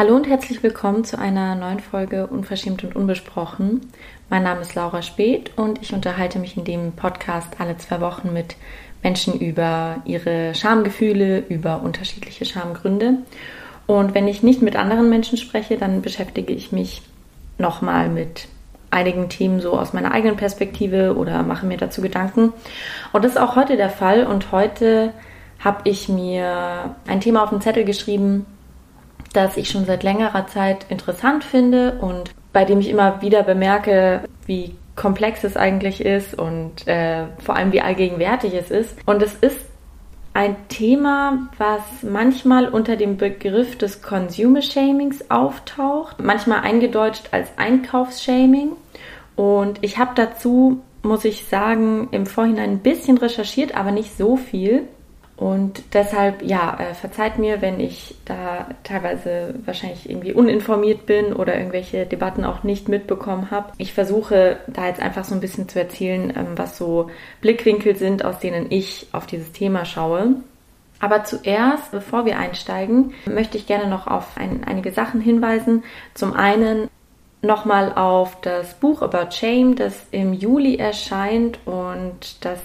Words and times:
Hallo 0.00 0.16
und 0.16 0.26
herzlich 0.26 0.62
willkommen 0.62 1.04
zu 1.04 1.18
einer 1.18 1.54
neuen 1.54 1.78
Folge 1.78 2.26
Unverschämt 2.26 2.84
und 2.84 2.96
Unbesprochen. 2.96 3.82
Mein 4.30 4.44
Name 4.44 4.62
ist 4.62 4.74
Laura 4.74 5.02
Speth 5.02 5.50
und 5.58 5.82
ich 5.82 5.92
unterhalte 5.92 6.38
mich 6.38 6.56
in 6.56 6.64
dem 6.64 6.92
Podcast 6.92 7.48
alle 7.58 7.76
zwei 7.76 8.00
Wochen 8.00 8.32
mit 8.32 8.56
Menschen 9.02 9.38
über 9.38 10.00
ihre 10.06 10.54
Schamgefühle, 10.54 11.40
über 11.40 11.82
unterschiedliche 11.82 12.46
Schamgründe. 12.46 13.18
Und 13.86 14.14
wenn 14.14 14.26
ich 14.26 14.42
nicht 14.42 14.62
mit 14.62 14.74
anderen 14.74 15.10
Menschen 15.10 15.36
spreche, 15.36 15.76
dann 15.76 16.00
beschäftige 16.00 16.54
ich 16.54 16.72
mich 16.72 17.02
nochmal 17.58 18.08
mit 18.08 18.48
einigen 18.90 19.28
Themen 19.28 19.60
so 19.60 19.78
aus 19.78 19.92
meiner 19.92 20.12
eigenen 20.12 20.38
Perspektive 20.38 21.14
oder 21.14 21.42
mache 21.42 21.66
mir 21.66 21.76
dazu 21.76 22.00
Gedanken. 22.00 22.54
Und 23.12 23.22
das 23.22 23.32
ist 23.32 23.38
auch 23.38 23.54
heute 23.54 23.76
der 23.76 23.90
Fall. 23.90 24.24
Und 24.24 24.50
heute 24.50 25.12
habe 25.58 25.82
ich 25.84 26.08
mir 26.08 26.96
ein 27.06 27.20
Thema 27.20 27.44
auf 27.44 27.50
den 27.50 27.60
Zettel 27.60 27.84
geschrieben, 27.84 28.46
das 29.32 29.56
ich 29.56 29.70
schon 29.70 29.84
seit 29.84 30.02
längerer 30.02 30.46
Zeit 30.46 30.86
interessant 30.88 31.44
finde 31.44 31.98
und 32.00 32.30
bei 32.52 32.64
dem 32.64 32.80
ich 32.80 32.88
immer 32.88 33.22
wieder 33.22 33.42
bemerke, 33.42 34.22
wie 34.46 34.74
komplex 34.96 35.44
es 35.44 35.56
eigentlich 35.56 36.04
ist 36.04 36.38
und 36.38 36.86
äh, 36.86 37.26
vor 37.38 37.56
allem 37.56 37.72
wie 37.72 37.80
allgegenwärtig 37.80 38.54
es 38.54 38.70
ist. 38.70 38.96
Und 39.06 39.22
es 39.22 39.34
ist 39.34 39.58
ein 40.32 40.56
Thema, 40.68 41.48
was 41.58 41.82
manchmal 42.02 42.68
unter 42.68 42.96
dem 42.96 43.16
Begriff 43.16 43.76
des 43.78 44.02
Consumer 44.02 44.62
Shamings 44.62 45.30
auftaucht, 45.30 46.22
manchmal 46.22 46.60
eingedeutscht 46.60 47.28
als 47.32 47.48
Einkaufsshaming. 47.56 48.72
Und 49.36 49.78
ich 49.82 49.98
habe 49.98 50.12
dazu, 50.14 50.80
muss 51.02 51.24
ich 51.24 51.46
sagen, 51.46 52.08
im 52.12 52.26
Vorhinein 52.26 52.70
ein 52.70 52.78
bisschen 52.80 53.18
recherchiert, 53.18 53.74
aber 53.74 53.90
nicht 53.90 54.16
so 54.16 54.36
viel. 54.36 54.86
Und 55.40 55.94
deshalb, 55.94 56.42
ja, 56.42 56.76
äh, 56.78 56.92
verzeiht 56.92 57.38
mir, 57.38 57.62
wenn 57.62 57.80
ich 57.80 58.14
da 58.26 58.66
teilweise 58.84 59.54
wahrscheinlich 59.64 60.10
irgendwie 60.10 60.34
uninformiert 60.34 61.06
bin 61.06 61.32
oder 61.32 61.56
irgendwelche 61.56 62.04
Debatten 62.04 62.44
auch 62.44 62.62
nicht 62.62 62.90
mitbekommen 62.90 63.50
habe. 63.50 63.72
Ich 63.78 63.94
versuche 63.94 64.58
da 64.66 64.86
jetzt 64.86 65.00
einfach 65.00 65.24
so 65.24 65.34
ein 65.34 65.40
bisschen 65.40 65.66
zu 65.66 65.78
erzählen, 65.78 66.30
ähm, 66.36 66.46
was 66.56 66.76
so 66.76 67.08
Blickwinkel 67.40 67.96
sind, 67.96 68.22
aus 68.22 68.38
denen 68.38 68.66
ich 68.68 69.06
auf 69.12 69.26
dieses 69.26 69.50
Thema 69.52 69.86
schaue. 69.86 70.34
Aber 70.98 71.24
zuerst, 71.24 71.90
bevor 71.90 72.26
wir 72.26 72.38
einsteigen, 72.38 73.14
möchte 73.24 73.56
ich 73.56 73.66
gerne 73.66 73.88
noch 73.88 74.08
auf 74.08 74.36
ein, 74.36 74.64
einige 74.66 74.92
Sachen 74.92 75.22
hinweisen. 75.22 75.84
Zum 76.12 76.34
einen 76.34 76.90
nochmal 77.40 77.94
auf 77.94 78.38
das 78.42 78.74
Buch 78.74 79.00
About 79.00 79.30
Shame, 79.30 79.74
das 79.74 80.06
im 80.10 80.34
Juli 80.34 80.76
erscheint 80.76 81.58
und 81.64 82.44
das 82.44 82.60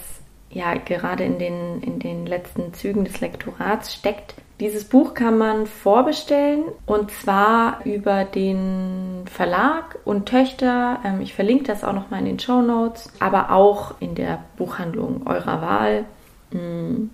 ja 0.55 0.73
gerade 0.75 1.25
in 1.25 1.37
den, 1.37 1.81
in 1.81 1.99
den 1.99 2.25
letzten 2.25 2.73
Zügen 2.73 3.03
des 3.03 3.19
Lektorats 3.19 3.93
steckt. 3.93 4.35
Dieses 4.61 4.85
Buch 4.85 5.13
kann 5.13 5.37
man 5.37 5.67
vorbestellen 5.67 6.63
und 6.85 7.11
zwar 7.11 7.85
über 7.85 8.23
den 8.23 9.25
Verlag 9.25 9.99
und 10.05 10.27
Töchter. 10.27 10.99
Ähm, 11.03 11.19
ich 11.19 11.33
verlinke 11.33 11.65
das 11.65 11.83
auch 11.83 11.91
nochmal 11.91 12.21
in 12.21 12.25
den 12.25 12.39
Show 12.39 12.61
Notes, 12.61 13.11
aber 13.19 13.51
auch 13.51 13.95
in 13.99 14.15
der 14.15 14.45
Buchhandlung 14.55 15.27
eurer 15.27 15.61
Wahl. 15.61 16.05
Mm, 16.51 17.09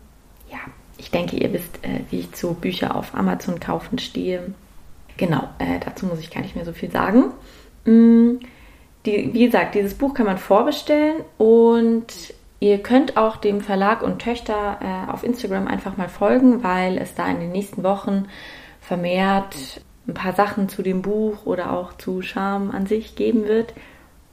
ja, 0.52 0.59
ich 1.00 1.09
denke, 1.09 1.36
ihr 1.38 1.52
wisst, 1.52 1.83
äh, 1.83 2.02
wie 2.11 2.20
ich 2.20 2.31
zu 2.33 2.53
Bücher 2.53 2.95
auf 2.95 3.16
Amazon 3.16 3.59
kaufen 3.59 3.98
stehe. 3.98 4.53
Genau, 5.17 5.50
äh, 5.58 5.80
dazu 5.83 6.05
muss 6.05 6.20
ich 6.20 6.30
gar 6.30 6.42
nicht 6.42 6.55
mehr 6.55 6.66
so 6.66 6.73
viel 6.73 6.92
sagen. 6.92 7.31
Mm, 7.86 8.36
wie 9.03 9.45
gesagt, 9.45 9.73
dieses 9.73 9.95
Buch 9.95 10.14
kann 10.14 10.28
man 10.28 10.38
vorbestellen 10.38 11.23
und 11.39 12.36
Ihr 12.64 12.78
könnt 12.78 13.17
auch 13.17 13.38
dem 13.38 13.59
Verlag 13.59 14.04
und 14.04 14.20
Töchter 14.20 14.78
äh, 14.81 15.12
auf 15.12 15.23
Instagram 15.23 15.67
einfach 15.67 15.98
mal 15.98 16.09
folgen, 16.09 16.64
weil 16.64 17.00
es 17.00 17.16
da 17.16 17.28
in 17.28 17.40
den 17.40 17.52
nächsten 17.52 17.81
Wochen 17.81 18.28
vermehrt 18.80 19.81
ein 20.08 20.14
paar 20.14 20.34
Sachen 20.34 20.70
zu 20.70 20.84
dem 20.84 21.02
Buch 21.02 21.48
oder 21.48 21.72
auch 21.72 21.98
zu 21.98 22.22
Charme 22.22 22.70
an 22.70 22.86
sich 22.86 23.16
geben 23.16 23.48
wird. 23.48 23.73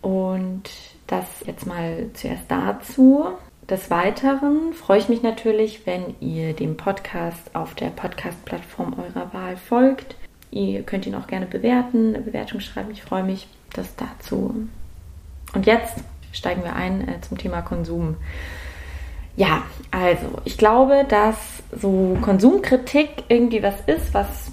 Und 0.02 0.64
das 1.06 1.24
jetzt 1.46 1.66
mal 1.66 2.10
zuerst 2.12 2.44
dazu. 2.50 3.28
Des 3.70 3.90
Weiteren 3.90 4.74
freue 4.74 4.98
ich 4.98 5.08
mich 5.08 5.22
natürlich, 5.22 5.86
wenn 5.86 6.14
ihr 6.20 6.52
dem 6.52 6.76
Podcast 6.76 7.54
auf 7.54 7.74
der 7.74 7.88
Podcast-Plattform 7.88 8.94
eurer 8.98 9.32
Wahl 9.32 9.56
folgt. 9.56 10.16
Ihr 10.50 10.82
könnt 10.82 11.06
ihn 11.06 11.14
auch 11.14 11.28
gerne 11.28 11.46
bewerten, 11.46 12.14
eine 12.14 12.24
Bewertung 12.24 12.60
schreiben. 12.60 12.90
Ich 12.90 13.02
freue 13.02 13.24
mich, 13.24 13.48
das 13.72 13.96
dazu. 13.96 14.68
Und 15.54 15.64
jetzt 15.64 16.04
steigen 16.32 16.64
wir 16.64 16.74
ein 16.74 17.06
äh, 17.08 17.20
zum 17.20 17.38
Thema 17.38 17.62
Konsum. 17.62 18.16
Ja, 19.36 19.62
also 19.90 20.26
ich 20.44 20.58
glaube, 20.58 21.06
dass 21.08 21.36
so 21.80 22.18
Konsumkritik 22.22 23.24
irgendwie 23.28 23.62
was 23.62 23.80
ist, 23.86 24.12
was 24.12 24.50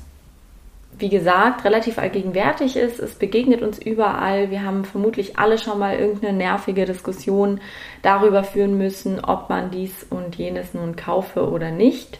wie 0.97 1.09
gesagt, 1.09 1.65
relativ 1.65 1.97
allgegenwärtig 1.97 2.77
ist. 2.77 2.99
Es 2.99 3.15
begegnet 3.15 3.61
uns 3.61 3.79
überall. 3.79 4.49
Wir 4.49 4.63
haben 4.63 4.85
vermutlich 4.85 5.37
alle 5.37 5.57
schon 5.57 5.79
mal 5.79 5.97
irgendeine 5.97 6.37
nervige 6.37 6.85
Diskussion 6.85 7.59
darüber 8.01 8.43
führen 8.43 8.77
müssen, 8.77 9.19
ob 9.19 9.49
man 9.49 9.71
dies 9.71 10.05
und 10.09 10.35
jenes 10.35 10.73
nun 10.73 10.95
kaufe 10.95 11.49
oder 11.49 11.71
nicht. 11.71 12.19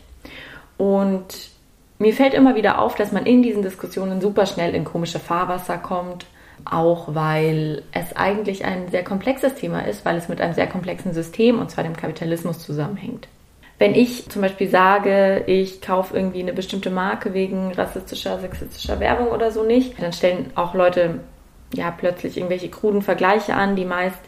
Und 0.78 1.52
mir 2.00 2.14
fällt 2.14 2.34
immer 2.34 2.56
wieder 2.56 2.80
auf, 2.80 2.96
dass 2.96 3.14
man 3.14 3.26
in 3.26 3.44
diesen 3.44 3.62
Diskussionen 3.62 4.20
super 4.20 4.46
schnell 4.46 4.76
in 4.76 4.84
komische 4.84 5.20
Fahrwasser 5.20 5.78
kommt 5.78 6.26
auch 6.64 7.14
weil 7.14 7.84
es 7.92 8.16
eigentlich 8.16 8.66
ein 8.66 8.88
sehr 8.90 9.04
komplexes 9.04 9.56
Thema 9.56 9.82
ist, 9.82 10.06
weil 10.06 10.18
es 10.18 10.30
mit 10.30 10.42
einem 10.42 10.54
sehr 10.54 10.68
komplexen 10.68 11.14
System, 11.14 11.60
und 11.60 11.70
zwar 11.70 11.84
dem 11.84 11.96
Kapitalismus, 11.96 12.60
zusammenhängt. 12.60 13.28
Wenn 13.78 13.94
ich 13.94 14.30
zum 14.30 14.42
Beispiel 14.42 14.70
sage, 14.70 15.44
ich 15.48 15.82
kaufe 15.82 16.16
irgendwie 16.16 16.40
eine 16.40 16.54
bestimmte 16.54 16.90
Marke 16.90 17.34
wegen 17.34 17.74
rassistischer, 17.74 18.40
sexistischer 18.40 19.00
Werbung 19.02 19.28
oder 19.28 19.52
so 19.52 19.64
nicht, 19.64 20.02
dann 20.02 20.14
stellen 20.14 20.52
auch 20.56 20.74
Leute 20.74 21.20
ja 21.74 21.92
plötzlich 21.92 22.38
irgendwelche 22.38 22.70
kruden 22.70 23.02
Vergleiche 23.02 23.54
an, 23.54 23.76
die 23.76 23.86
meist 23.86 24.22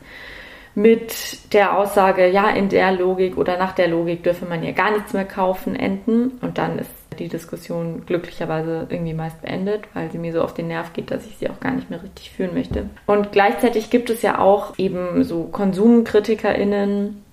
mit 0.76 1.54
der 1.54 1.76
Aussage, 1.76 2.30
ja, 2.30 2.50
in 2.50 2.70
der 2.70 2.92
Logik 2.92 3.38
oder 3.38 3.58
nach 3.58 3.72
der 3.72 3.88
Logik 3.88 4.24
dürfe 4.24 4.46
man 4.46 4.64
ja 4.64 4.72
gar 4.74 4.92
nichts 4.92 5.12
mehr 5.12 5.26
kaufen, 5.26 5.76
enden. 5.76 6.38
Und 6.42 6.60
dann 6.60 6.78
ist 6.78 6.92
die 7.20 7.28
Diskussion 7.28 8.06
glücklicherweise 8.06 8.88
irgendwie 8.90 9.14
meist 9.14 9.42
beendet, 9.42 9.84
weil 9.94 10.12
sie 10.12 10.18
mir 10.18 10.34
so 10.34 10.42
auf 10.42 10.54
den 10.54 10.68
Nerv 10.68 10.94
geht, 10.94 11.12
dass 11.12 11.26
ich 11.26 11.38
sie 11.38 11.50
auch 11.50 11.60
gar 11.60 11.72
nicht 11.72 11.90
mehr 11.90 12.02
richtig 12.02 12.32
führen 12.32 12.54
möchte. 12.54 12.90
Und 13.06 13.32
gleichzeitig 13.32 13.90
gibt 13.90 14.10
es 14.10 14.22
ja 14.22 14.40
auch 14.40 14.78
eben 14.78 15.24
so 15.24 15.44
KonsumkritikerInnen, 15.44 17.24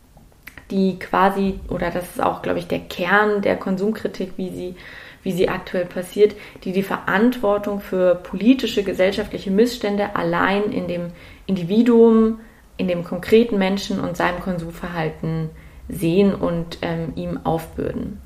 die 0.71 0.99
quasi, 0.99 1.61
oder 1.69 1.91
das 1.91 2.11
ist 2.11 2.23
auch, 2.23 2.43
glaube 2.43 2.59
ich, 2.59 2.67
der 2.67 2.81
Kern 2.81 3.43
der 3.43 3.57
Konsumkritik, 3.57 4.33
wie 4.37 4.51
sie, 4.51 4.75
wie 5.23 5.33
sie 5.33 5.49
aktuell 5.49 5.85
passiert, 5.85 6.35
die 6.65 6.73
die 6.73 6.83
Verantwortung 6.83 7.81
für 7.81 8.15
politische, 8.15 8.83
gesellschaftliche 8.83 9.51
Missstände 9.51 10.17
allein 10.17 10.73
in 10.73 10.89
dem 10.89 11.09
Individuum, 11.47 12.41
in 12.77 12.89
dem 12.89 13.05
konkreten 13.05 13.59
Menschen 13.59 14.01
und 14.01 14.17
seinem 14.17 14.41
Konsumverhalten 14.41 15.51
sehen 15.89 16.35
und 16.35 16.79
ähm, 16.83 17.13
ihm 17.15 17.41
aufbürden. 17.45 18.21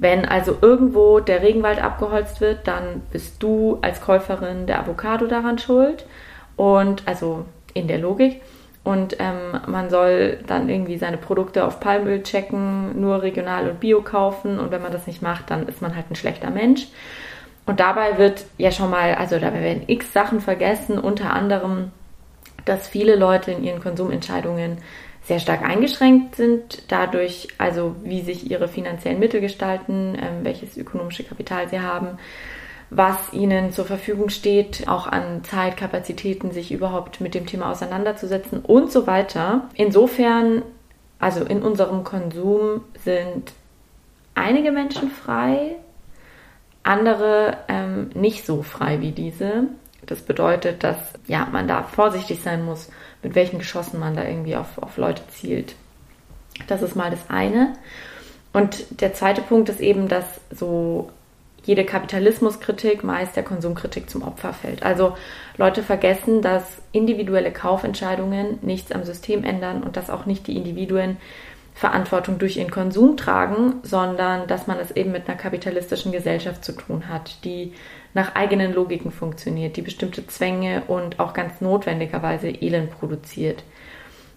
Wenn 0.00 0.24
also 0.24 0.56
irgendwo 0.62 1.20
der 1.20 1.42
Regenwald 1.42 1.82
abgeholzt 1.82 2.40
wird, 2.40 2.66
dann 2.66 3.02
bist 3.12 3.42
du 3.42 3.78
als 3.82 4.00
Käuferin 4.00 4.66
der 4.66 4.80
Avocado 4.80 5.26
daran 5.26 5.58
schuld. 5.58 6.06
Und 6.56 7.06
also 7.06 7.44
in 7.74 7.86
der 7.86 7.98
Logik. 7.98 8.40
Und 8.82 9.16
ähm, 9.18 9.60
man 9.66 9.90
soll 9.90 10.38
dann 10.46 10.70
irgendwie 10.70 10.96
seine 10.96 11.18
Produkte 11.18 11.66
auf 11.66 11.80
Palmöl 11.80 12.22
checken, 12.22 12.98
nur 12.98 13.20
regional 13.20 13.68
und 13.68 13.78
bio 13.80 14.00
kaufen. 14.00 14.58
Und 14.58 14.70
wenn 14.70 14.80
man 14.80 14.92
das 14.92 15.06
nicht 15.06 15.20
macht, 15.20 15.50
dann 15.50 15.68
ist 15.68 15.82
man 15.82 15.94
halt 15.94 16.10
ein 16.10 16.16
schlechter 16.16 16.50
Mensch. 16.50 16.86
Und 17.66 17.78
dabei 17.78 18.16
wird 18.16 18.46
ja 18.56 18.72
schon 18.72 18.90
mal, 18.90 19.14
also 19.16 19.38
dabei 19.38 19.60
werden 19.60 19.84
x 19.86 20.14
Sachen 20.14 20.40
vergessen, 20.40 20.98
unter 20.98 21.34
anderem, 21.34 21.92
dass 22.64 22.88
viele 22.88 23.16
Leute 23.16 23.52
in 23.52 23.62
ihren 23.62 23.82
Konsumentscheidungen 23.82 24.78
sehr 25.30 25.38
stark 25.38 25.62
eingeschränkt 25.62 26.34
sind, 26.34 26.82
dadurch 26.88 27.46
also 27.56 27.94
wie 28.02 28.20
sich 28.22 28.50
ihre 28.50 28.66
finanziellen 28.66 29.20
Mittel 29.20 29.40
gestalten, 29.40 30.18
ähm, 30.20 30.42
welches 30.42 30.76
ökonomische 30.76 31.22
Kapital 31.22 31.68
sie 31.68 31.78
haben, 31.78 32.18
was 32.90 33.32
ihnen 33.32 33.70
zur 33.70 33.84
Verfügung 33.84 34.30
steht, 34.30 34.88
auch 34.88 35.06
an 35.06 35.44
Zeitkapazitäten, 35.44 36.50
sich 36.50 36.72
überhaupt 36.72 37.20
mit 37.20 37.36
dem 37.36 37.46
Thema 37.46 37.70
auseinanderzusetzen 37.70 38.58
und 38.58 38.90
so 38.90 39.06
weiter. 39.06 39.68
Insofern, 39.74 40.62
also 41.20 41.44
in 41.44 41.62
unserem 41.62 42.02
Konsum 42.02 42.80
sind 43.04 43.52
einige 44.34 44.72
Menschen 44.72 45.12
frei, 45.12 45.76
andere 46.82 47.56
ähm, 47.68 48.10
nicht 48.14 48.44
so 48.44 48.64
frei 48.64 49.00
wie 49.00 49.12
diese. 49.12 49.68
Das 50.06 50.22
bedeutet, 50.22 50.82
dass 50.82 50.96
ja, 51.26 51.46
man 51.50 51.68
da 51.68 51.82
vorsichtig 51.82 52.42
sein 52.42 52.64
muss, 52.64 52.90
mit 53.22 53.34
welchen 53.34 53.58
Geschossen 53.58 54.00
man 54.00 54.16
da 54.16 54.24
irgendwie 54.24 54.56
auf, 54.56 54.78
auf 54.78 54.96
Leute 54.96 55.22
zielt. 55.28 55.74
Das 56.66 56.82
ist 56.82 56.96
mal 56.96 57.10
das 57.10 57.28
eine. 57.28 57.74
Und 58.52 59.00
der 59.00 59.14
zweite 59.14 59.42
Punkt 59.42 59.68
ist 59.68 59.80
eben, 59.80 60.08
dass 60.08 60.40
so 60.50 61.10
jede 61.64 61.84
Kapitalismuskritik 61.84 63.04
meist 63.04 63.36
der 63.36 63.42
Konsumkritik 63.42 64.08
zum 64.08 64.22
Opfer 64.22 64.52
fällt. 64.52 64.82
Also 64.82 65.16
Leute 65.56 65.82
vergessen, 65.82 66.42
dass 66.42 66.64
individuelle 66.92 67.52
Kaufentscheidungen 67.52 68.58
nichts 68.62 68.92
am 68.92 69.04
System 69.04 69.44
ändern 69.44 69.82
und 69.82 69.96
dass 69.96 70.10
auch 70.10 70.26
nicht 70.26 70.46
die 70.46 70.56
Individuen 70.56 71.18
Verantwortung 71.74 72.38
durch 72.38 72.56
ihren 72.56 72.70
Konsum 72.70 73.16
tragen, 73.16 73.74
sondern 73.82 74.46
dass 74.46 74.66
man 74.66 74.78
es 74.78 74.90
eben 74.90 75.12
mit 75.12 75.28
einer 75.28 75.38
kapitalistischen 75.38 76.12
Gesellschaft 76.12 76.64
zu 76.64 76.72
tun 76.72 77.08
hat, 77.08 77.44
die 77.44 77.72
nach 78.12 78.34
eigenen 78.34 78.74
Logiken 78.74 79.12
funktioniert, 79.12 79.76
die 79.76 79.82
bestimmte 79.82 80.26
Zwänge 80.26 80.82
und 80.88 81.20
auch 81.20 81.32
ganz 81.32 81.60
notwendigerweise 81.60 82.48
Elend 82.48 82.90
produziert. 82.98 83.62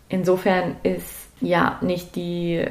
Insofern 0.10 0.76
ist 0.84 1.30
ja 1.42 1.80
nicht 1.82 2.16
die 2.16 2.66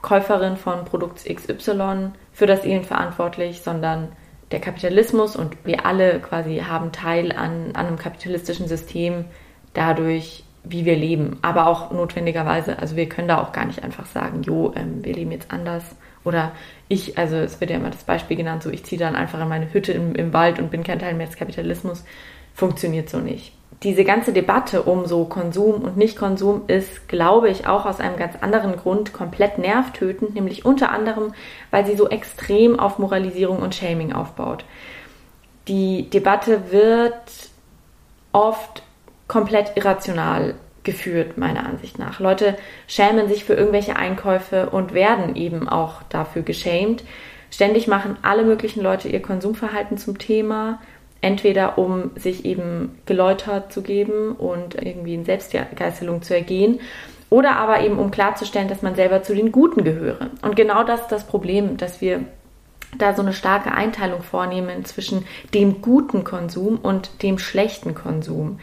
Käuferin 0.00 0.56
von 0.56 0.84
Produkt 0.84 1.24
XY 1.24 2.12
für 2.32 2.46
das 2.46 2.64
Elend 2.64 2.86
verantwortlich, 2.86 3.62
sondern 3.62 4.08
der 4.52 4.60
Kapitalismus 4.60 5.34
und 5.34 5.56
wir 5.64 5.86
alle 5.86 6.20
quasi 6.20 6.58
haben 6.58 6.92
Teil 6.92 7.32
an, 7.32 7.72
an 7.74 7.86
einem 7.86 7.98
kapitalistischen 7.98 8.68
System 8.68 9.24
dadurch, 9.74 10.44
wie 10.68 10.84
wir 10.84 10.96
leben. 10.96 11.38
Aber 11.42 11.66
auch 11.66 11.90
notwendigerweise, 11.90 12.78
also 12.78 12.96
wir 12.96 13.08
können 13.08 13.28
da 13.28 13.42
auch 13.42 13.52
gar 13.52 13.64
nicht 13.64 13.82
einfach 13.82 14.06
sagen, 14.06 14.42
jo, 14.42 14.72
ähm, 14.76 15.04
wir 15.04 15.14
leben 15.14 15.32
jetzt 15.32 15.52
anders. 15.52 15.84
Oder 16.24 16.52
ich, 16.88 17.16
also 17.18 17.36
es 17.36 17.60
wird 17.60 17.70
ja 17.70 17.76
immer 17.76 17.90
das 17.90 18.04
Beispiel 18.04 18.36
genannt, 18.36 18.62
so 18.62 18.70
ich 18.70 18.84
ziehe 18.84 18.98
dann 18.98 19.16
einfach 19.16 19.40
in 19.40 19.48
meine 19.48 19.72
Hütte 19.72 19.92
im, 19.92 20.14
im 20.14 20.32
Wald 20.32 20.58
und 20.58 20.70
bin 20.70 20.82
kein 20.82 20.98
Teil 20.98 21.14
mehr 21.14 21.26
des 21.26 21.36
Kapitalismus. 21.36 22.04
Funktioniert 22.54 23.08
so 23.08 23.18
nicht 23.18 23.52
diese 23.82 24.04
ganze 24.04 24.32
Debatte 24.32 24.82
um 24.82 25.06
so 25.06 25.24
Konsum 25.24 25.82
und 25.82 25.96
Nicht-Konsum 25.96 26.62
ist, 26.66 27.08
glaube 27.08 27.50
ich, 27.50 27.66
auch 27.66 27.84
aus 27.84 28.00
einem 28.00 28.16
ganz 28.16 28.36
anderen 28.40 28.76
Grund 28.76 29.12
komplett 29.12 29.58
nervtötend, 29.58 30.34
nämlich 30.34 30.64
unter 30.64 30.90
anderem, 30.90 31.34
weil 31.70 31.84
sie 31.84 31.96
so 31.96 32.08
extrem 32.08 32.78
auf 32.80 32.98
Moralisierung 32.98 33.58
und 33.58 33.74
Shaming 33.74 34.12
aufbaut. 34.12 34.64
Die 35.68 36.08
Debatte 36.08 36.70
wird 36.70 37.50
oft 38.32 38.82
komplett 39.28 39.76
irrational 39.76 40.54
geführt, 40.84 41.36
meiner 41.36 41.66
Ansicht 41.66 41.98
nach. 41.98 42.20
Leute 42.20 42.56
schämen 42.86 43.28
sich 43.28 43.44
für 43.44 43.54
irgendwelche 43.54 43.96
Einkäufe 43.96 44.70
und 44.70 44.94
werden 44.94 45.34
eben 45.34 45.68
auch 45.68 46.02
dafür 46.08 46.42
geschämt. 46.42 47.02
Ständig 47.50 47.88
machen 47.88 48.16
alle 48.22 48.44
möglichen 48.44 48.82
Leute 48.82 49.08
ihr 49.08 49.22
Konsumverhalten 49.22 49.98
zum 49.98 50.18
Thema 50.18 50.78
Entweder 51.22 51.78
um 51.78 52.10
sich 52.14 52.44
eben 52.44 52.98
geläutert 53.06 53.72
zu 53.72 53.82
geben 53.82 54.32
und 54.32 54.74
irgendwie 54.74 55.14
in 55.14 55.24
Selbstgeißelung 55.24 56.22
zu 56.22 56.34
ergehen, 56.34 56.80
oder 57.30 57.56
aber 57.56 57.80
eben 57.80 57.98
um 57.98 58.12
klarzustellen, 58.12 58.68
dass 58.68 58.82
man 58.82 58.94
selber 58.94 59.22
zu 59.22 59.34
den 59.34 59.50
Guten 59.50 59.82
gehöre. 59.82 60.30
Und 60.42 60.54
genau 60.54 60.84
das 60.84 61.00
ist 61.00 61.12
das 61.12 61.26
Problem, 61.26 61.76
dass 61.78 62.00
wir 62.00 62.20
da 62.96 63.14
so 63.14 63.22
eine 63.22 63.32
starke 63.32 63.72
Einteilung 63.72 64.22
vornehmen 64.22 64.84
zwischen 64.84 65.24
dem 65.52 65.82
guten 65.82 66.22
Konsum 66.22 66.76
und 66.76 67.22
dem 67.22 67.38
schlechten 67.38 67.94
Konsum, 67.94 68.60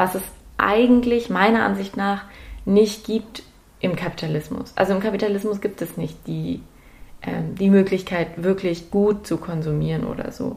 was 0.00 0.14
es 0.14 0.22
eigentlich 0.56 1.28
meiner 1.28 1.62
Ansicht 1.62 1.94
nach 1.94 2.22
nicht 2.64 3.04
gibt 3.04 3.42
im 3.80 3.96
Kapitalismus. 3.96 4.72
Also 4.74 4.94
im 4.94 5.00
Kapitalismus 5.00 5.60
gibt 5.60 5.82
es 5.82 5.98
nicht 5.98 6.26
die, 6.26 6.62
ähm, 7.20 7.54
die 7.54 7.68
Möglichkeit, 7.68 8.42
wirklich 8.42 8.90
gut 8.90 9.26
zu 9.26 9.36
konsumieren 9.36 10.06
oder 10.06 10.32
so. 10.32 10.56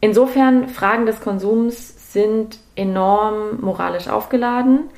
Insofern, 0.00 0.68
Fragen 0.68 1.06
des 1.06 1.20
Konsums 1.20 2.12
sind 2.12 2.58
enorm 2.74 3.60
moralisch 3.60 4.08
aufgeladen. 4.08 4.90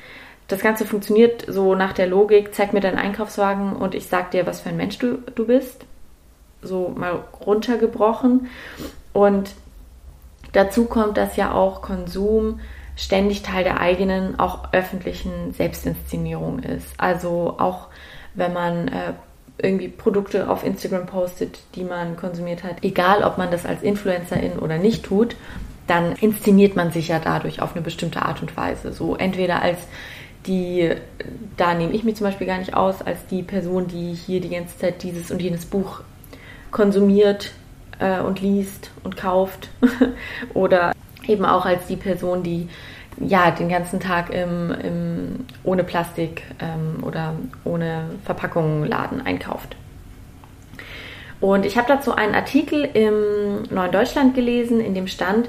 Das 0.48 0.60
Ganze 0.60 0.86
funktioniert 0.86 1.44
so 1.46 1.74
nach 1.74 1.92
der 1.92 2.06
Logik, 2.06 2.54
zeig 2.54 2.72
mir 2.72 2.80
deinen 2.80 2.96
Einkaufswagen 2.96 3.76
und 3.76 3.94
ich 3.94 4.06
sag 4.06 4.30
dir, 4.30 4.46
was 4.46 4.62
für 4.62 4.70
ein 4.70 4.78
Mensch 4.78 4.96
du, 4.96 5.18
du 5.34 5.46
bist. 5.46 5.84
So 6.62 6.88
mal 6.88 7.22
runtergebrochen. 7.44 8.48
Und 9.12 9.50
dazu 10.52 10.86
kommt, 10.86 11.18
dass 11.18 11.36
ja 11.36 11.52
auch 11.52 11.82
Konsum 11.82 12.60
ständig 12.96 13.42
Teil 13.42 13.64
der 13.64 13.80
eigenen, 13.80 14.38
auch 14.38 14.72
öffentlichen 14.72 15.52
Selbstinszenierung 15.52 16.60
ist. 16.60 16.86
Also 16.96 17.56
auch 17.58 17.88
wenn 18.34 18.52
man 18.52 18.88
äh, 18.88 19.12
irgendwie 19.58 19.88
Produkte 19.88 20.48
auf 20.48 20.64
Instagram 20.64 21.06
postet, 21.06 21.58
die 21.74 21.84
man 21.84 22.16
konsumiert 22.16 22.64
hat, 22.64 22.76
egal 22.82 23.22
ob 23.22 23.38
man 23.38 23.50
das 23.50 23.66
als 23.66 23.82
Influencerin 23.82 24.58
oder 24.58 24.78
nicht 24.78 25.04
tut, 25.04 25.36
dann 25.86 26.12
inszeniert 26.12 26.76
man 26.76 26.92
sich 26.92 27.08
ja 27.08 27.18
dadurch 27.18 27.60
auf 27.60 27.74
eine 27.74 27.82
bestimmte 27.82 28.22
Art 28.22 28.42
und 28.42 28.56
Weise. 28.56 28.92
So 28.92 29.16
entweder 29.16 29.62
als 29.62 29.78
die, 30.46 30.90
da 31.56 31.74
nehme 31.74 31.92
ich 31.92 32.04
mich 32.04 32.16
zum 32.16 32.26
Beispiel 32.26 32.46
gar 32.46 32.58
nicht 32.58 32.74
aus, 32.74 33.02
als 33.02 33.26
die 33.26 33.42
Person, 33.42 33.86
die 33.86 34.12
hier 34.14 34.40
die 34.40 34.50
ganze 34.50 34.78
Zeit 34.78 35.02
dieses 35.02 35.30
und 35.30 35.40
jenes 35.40 35.64
Buch 35.64 36.00
konsumiert 36.70 37.52
äh, 37.98 38.20
und 38.20 38.40
liest 38.40 38.90
und 39.04 39.16
kauft. 39.16 39.68
oder 40.54 40.92
eben 41.28 41.44
auch 41.44 41.66
als 41.66 41.86
die 41.86 41.96
Person, 41.96 42.42
die 42.42 42.68
ja, 43.20 43.50
den 43.50 43.68
ganzen 43.68 44.00
Tag 44.00 44.30
im, 44.30 44.70
im 44.72 45.46
ohne 45.62 45.84
Plastik 45.84 46.42
ähm, 46.60 47.02
oder 47.04 47.34
ohne 47.64 48.06
Verpackungen 48.24 48.84
Laden 48.84 49.24
einkauft. 49.24 49.76
Und 51.40 51.66
ich 51.66 51.76
habe 51.76 51.88
dazu 51.88 52.14
einen 52.14 52.34
Artikel 52.34 52.84
im 52.84 53.62
Neuen 53.70 53.92
Deutschland 53.92 54.34
gelesen, 54.34 54.80
in 54.80 54.94
dem 54.94 55.06
stand, 55.06 55.48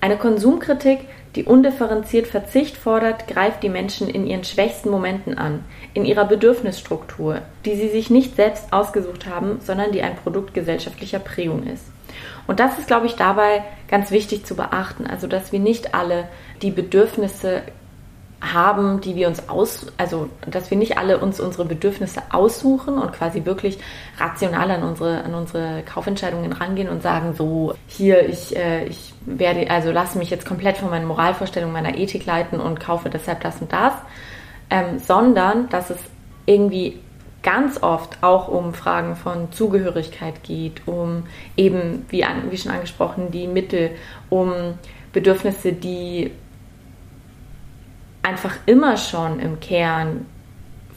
eine 0.00 0.16
Konsumkritik, 0.16 1.00
die 1.34 1.44
undifferenziert 1.44 2.26
Verzicht 2.26 2.76
fordert, 2.76 3.26
greift 3.26 3.62
die 3.62 3.68
Menschen 3.68 4.08
in 4.08 4.26
ihren 4.26 4.44
schwächsten 4.44 4.90
Momenten 4.90 5.36
an, 5.36 5.64
in 5.92 6.04
ihrer 6.04 6.24
Bedürfnisstruktur, 6.24 7.42
die 7.64 7.74
sie 7.74 7.88
sich 7.88 8.08
nicht 8.08 8.36
selbst 8.36 8.72
ausgesucht 8.72 9.26
haben, 9.26 9.58
sondern 9.60 9.92
die 9.92 10.02
ein 10.02 10.16
Produkt 10.16 10.54
gesellschaftlicher 10.54 11.18
Prägung 11.18 11.66
ist. 11.66 11.93
Und 12.46 12.60
das 12.60 12.78
ist, 12.78 12.86
glaube 12.86 13.06
ich, 13.06 13.16
dabei 13.16 13.64
ganz 13.88 14.10
wichtig 14.10 14.44
zu 14.44 14.54
beachten. 14.54 15.06
Also, 15.06 15.26
dass 15.26 15.52
wir 15.52 15.60
nicht 15.60 15.94
alle 15.94 16.28
die 16.62 16.70
Bedürfnisse 16.70 17.62
haben, 18.52 19.00
die 19.00 19.16
wir 19.16 19.28
uns 19.28 19.48
aus, 19.48 19.86
also 19.96 20.28
dass 20.50 20.70
wir 20.70 20.76
nicht 20.76 20.98
alle 20.98 21.18
uns 21.18 21.40
unsere 21.40 21.64
Bedürfnisse 21.64 22.22
aussuchen 22.30 22.98
und 22.98 23.12
quasi 23.12 23.44
wirklich 23.44 23.78
rational 24.18 24.70
an 24.70 24.82
unsere, 24.82 25.24
an 25.24 25.34
unsere 25.34 25.82
Kaufentscheidungen 25.82 26.52
rangehen 26.52 26.88
und 26.88 27.02
sagen, 27.02 27.34
so 27.34 27.74
hier, 27.86 28.28
ich, 28.28 28.54
äh, 28.56 28.84
ich 28.86 29.14
werde, 29.24 29.70
also 29.70 29.92
lasse 29.92 30.18
mich 30.18 30.30
jetzt 30.30 30.46
komplett 30.46 30.76
von 30.76 30.90
meinen 30.90 31.06
Moralvorstellungen, 31.06 31.72
meiner 31.72 31.96
Ethik 31.96 32.26
leiten 32.26 32.60
und 32.60 32.80
kaufe 32.80 33.08
deshalb 33.08 33.40
das 33.40 33.60
und 33.60 33.72
das, 33.72 33.94
ähm, 34.70 34.98
sondern 34.98 35.68
dass 35.70 35.90
es 35.90 35.98
irgendwie 36.46 37.00
ganz 37.44 37.80
oft 37.82 38.22
auch 38.22 38.48
um 38.48 38.74
Fragen 38.74 39.14
von 39.14 39.52
Zugehörigkeit 39.52 40.42
geht, 40.42 40.82
um 40.86 41.24
eben, 41.56 42.06
wie, 42.08 42.24
an, 42.24 42.50
wie 42.50 42.56
schon 42.56 42.72
angesprochen, 42.72 43.30
die 43.30 43.46
Mittel, 43.46 43.90
um 44.30 44.52
Bedürfnisse, 45.12 45.72
die 45.72 46.32
einfach 48.22 48.56
immer 48.66 48.96
schon 48.96 49.38
im 49.38 49.60
Kern 49.60 50.26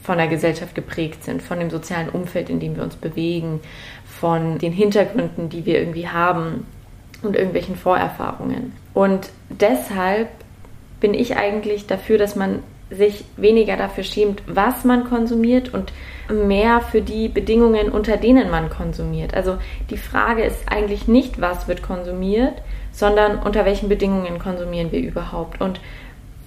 von 0.02 0.18
der 0.18 0.28
Gesellschaft 0.28 0.74
geprägt 0.74 1.26
sind, 1.26 1.42
von 1.42 1.60
dem 1.60 1.70
sozialen 1.70 2.10
Umfeld, 2.10 2.50
in 2.50 2.62
dem 2.62 2.78
wir 2.78 2.84
uns 2.84 2.96
bewegen, 2.96 3.60
von 4.06 4.58
den 4.58 4.72
Hintergründen, 4.72 5.50
die 5.50 5.66
wir 5.66 5.78
irgendwie 5.78 6.08
haben 6.08 6.66
und 7.22 7.36
irgendwelchen 7.36 7.76
Vorerfahrungen. 7.76 8.72
Und 8.94 9.30
deshalb 9.50 10.30
bin 11.02 11.14
ich 11.14 11.36
eigentlich 11.36 11.88
dafür, 11.88 12.18
dass 12.18 12.38
man 12.38 12.64
sich 12.90 13.26
weniger 13.36 13.76
dafür 13.76 14.04
schämt, 14.04 14.42
was 14.48 14.86
man 14.86 15.10
konsumiert 15.10 15.74
und 15.74 15.92
mehr 16.32 16.82
für 16.82 17.02
die 17.02 17.28
Bedingungen, 17.28 17.90
unter 17.90 18.18
denen 18.18 18.50
man 18.50 18.70
konsumiert. 18.70 19.34
Also 19.34 19.58
die 19.90 19.98
Frage 19.98 20.44
ist 20.44 20.70
eigentlich 20.70 21.08
nicht, 21.08 21.42
was 21.42 21.68
wird 21.68 21.84
konsumiert, 21.84 22.54
sondern 22.92 23.40
unter 23.40 23.66
welchen 23.66 23.90
Bedingungen 23.90 24.40
konsumieren 24.40 24.92
wir 24.92 25.00
überhaupt. 25.00 25.62
Und 25.62 25.80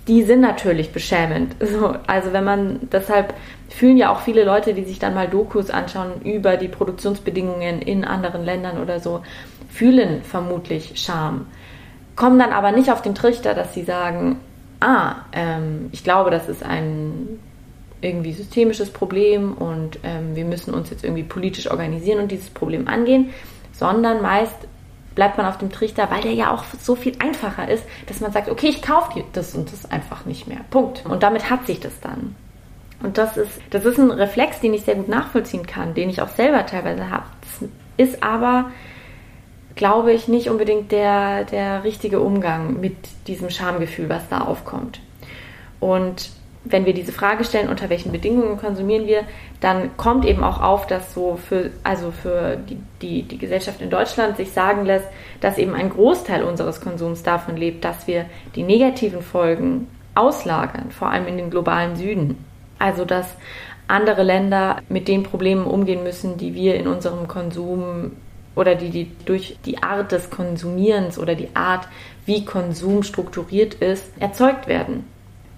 die 0.09 0.23
sind 0.23 0.41
natürlich 0.41 0.93
beschämend. 0.93 1.55
So, 1.65 1.95
also 2.07 2.33
wenn 2.33 2.45
man, 2.45 2.81
deshalb 2.91 3.35
fühlen 3.69 3.97
ja 3.97 4.11
auch 4.11 4.21
viele 4.21 4.45
Leute, 4.45 4.75
die 4.75 4.85
sich 4.85 4.99
dann 4.99 5.15
mal 5.15 5.29
Dokus 5.29 5.71
anschauen 5.71 6.23
über 6.25 6.57
die 6.57 6.69
Produktionsbedingungen 6.69 7.81
in 7.81 8.05
anderen 8.05 8.45
Ländern 8.45 8.83
oder 8.83 8.99
so, 8.99 9.23
fühlen 9.71 10.23
vermutlich 10.23 10.93
Scham. 10.97 11.47
Kommen 12.17 12.39
dann 12.39 12.53
aber 12.53 12.73
nicht 12.73 12.91
auf 12.91 13.03
den 13.03 13.15
Trichter, 13.15 13.55
dass 13.55 13.73
sie 13.73 13.85
sagen, 13.85 14.41
ah, 14.81 15.17
ähm, 15.33 15.89
ich 15.93 16.05
glaube, 16.05 16.31
das 16.31 16.49
ist 16.49 16.63
ein 16.63 17.41
irgendwie 18.01 18.33
systemisches 18.33 18.91
Problem 18.91 19.53
und 19.53 19.99
ähm, 20.03 20.35
wir 20.35 20.45
müssen 20.45 20.73
uns 20.73 20.91
jetzt 20.91 21.05
irgendwie 21.05 21.23
politisch 21.23 21.71
organisieren 21.71 22.21
und 22.21 22.31
dieses 22.31 22.49
Problem 22.49 22.89
angehen, 22.89 23.31
sondern 23.73 24.23
meist 24.23 24.57
bleibt 25.15 25.37
man 25.37 25.47
auf 25.47 25.59
dem 25.59 25.71
Trichter, 25.71 26.11
weil 26.11 26.23
der 26.23 26.33
ja 26.33 26.51
auch 26.55 26.65
so 26.81 26.95
viel 26.95 27.13
einfacher 27.19 27.69
ist, 27.69 27.85
dass 28.07 28.21
man 28.21 28.33
sagt, 28.33 28.49
okay, 28.49 28.69
ich 28.69 28.81
kaufe 28.81 29.23
das 29.33 29.55
und 29.55 29.71
das 29.71 29.91
einfach 29.91 30.25
nicht 30.25 30.47
mehr. 30.47 30.61
Punkt. 30.71 31.05
Und 31.05 31.23
damit 31.23 31.51
hat 31.51 31.67
sich 31.67 31.81
das 31.81 32.01
dann. 32.01 32.35
Und 33.03 33.19
das 33.19 33.37
ist, 33.37 33.61
das 33.71 33.85
ist 33.85 33.99
ein 33.99 34.11
Reflex, 34.11 34.61
den 34.61 34.75
ich 34.75 34.83
sehr 34.83 34.95
gut 34.95 35.09
nachvollziehen 35.09 35.67
kann, 35.67 35.95
den 35.95 36.11
ich 36.11 36.23
auch 36.23 36.29
selber 36.29 36.65
teilweise 36.67 37.11
habe. 37.11 37.25
Das 37.41 37.69
ist 37.97 38.23
aber, 38.23 38.71
glaube 39.81 40.13
ich, 40.13 40.29
nicht 40.29 40.51
unbedingt 40.51 40.93
der, 40.93 41.45
der 41.45 41.85
richtige 41.85 42.21
Umgang 42.21 42.81
mit 42.81 42.97
diesem 43.27 43.49
Schamgefühl, 43.49 44.11
was 44.11 44.29
da 44.29 44.43
aufkommt. 44.43 45.01
Und 45.81 46.29
wenn 46.65 46.85
wir 46.85 46.93
diese 46.93 47.13
Frage 47.13 47.45
stellen, 47.45 47.71
unter 47.71 47.89
welchen 47.89 48.13
Bedingungen 48.13 48.59
konsumieren 48.59 49.07
wir, 49.07 49.23
dann 49.61 49.97
kommt 49.97 50.27
eben 50.27 50.45
auch 50.45 50.61
auf, 50.61 50.87
dass 50.87 51.15
so 51.15 51.37
für, 51.37 51.71
also 51.83 52.11
für 52.11 52.59
die, 52.59 52.77
die, 53.01 53.23
die 53.23 53.39
Gesellschaft 53.39 53.81
in 53.81 53.89
Deutschland 53.89 54.37
sich 54.37 54.53
sagen 54.53 54.85
lässt, 54.85 55.07
dass 55.41 55.57
eben 55.57 55.73
ein 55.73 55.89
Großteil 55.89 56.43
unseres 56.43 56.83
Konsums 56.83 57.23
davon 57.23 57.57
lebt, 57.57 57.83
dass 57.83 58.07
wir 58.07 58.27
die 58.57 58.65
negativen 58.65 59.23
Folgen 59.23 59.87
auslagern, 60.15 60.91
vor 60.91 61.09
allem 61.09 61.27
in 61.27 61.39
den 61.39 61.49
globalen 61.49 61.97
Süden. 61.97 62.45
Also 62.79 63.07
dass 63.07 63.35
andere 63.89 64.25
Länder 64.25 64.83
mit 64.91 65.09
den 65.09 65.23
Problemen 65.23 65.65
umgehen 65.65 66.03
müssen, 66.03 66.37
die 66.37 66.55
wir 66.55 66.75
in 66.75 66.87
unserem 66.87 67.29
Konsum 67.29 68.13
oder 68.55 68.75
die, 68.75 68.91
die 68.91 69.11
durch 69.25 69.57
die 69.65 69.83
Art 69.83 70.13
des 70.13 70.31
Konsumierens 70.31 71.19
oder 71.19 71.35
die 71.35 71.55
Art, 71.55 71.89
wie 72.27 72.45
Konsum 72.45 73.03
strukturiert 73.03 73.75
ist, 73.75 74.05
erzeugt 74.21 74.67
werden. 74.67 75.05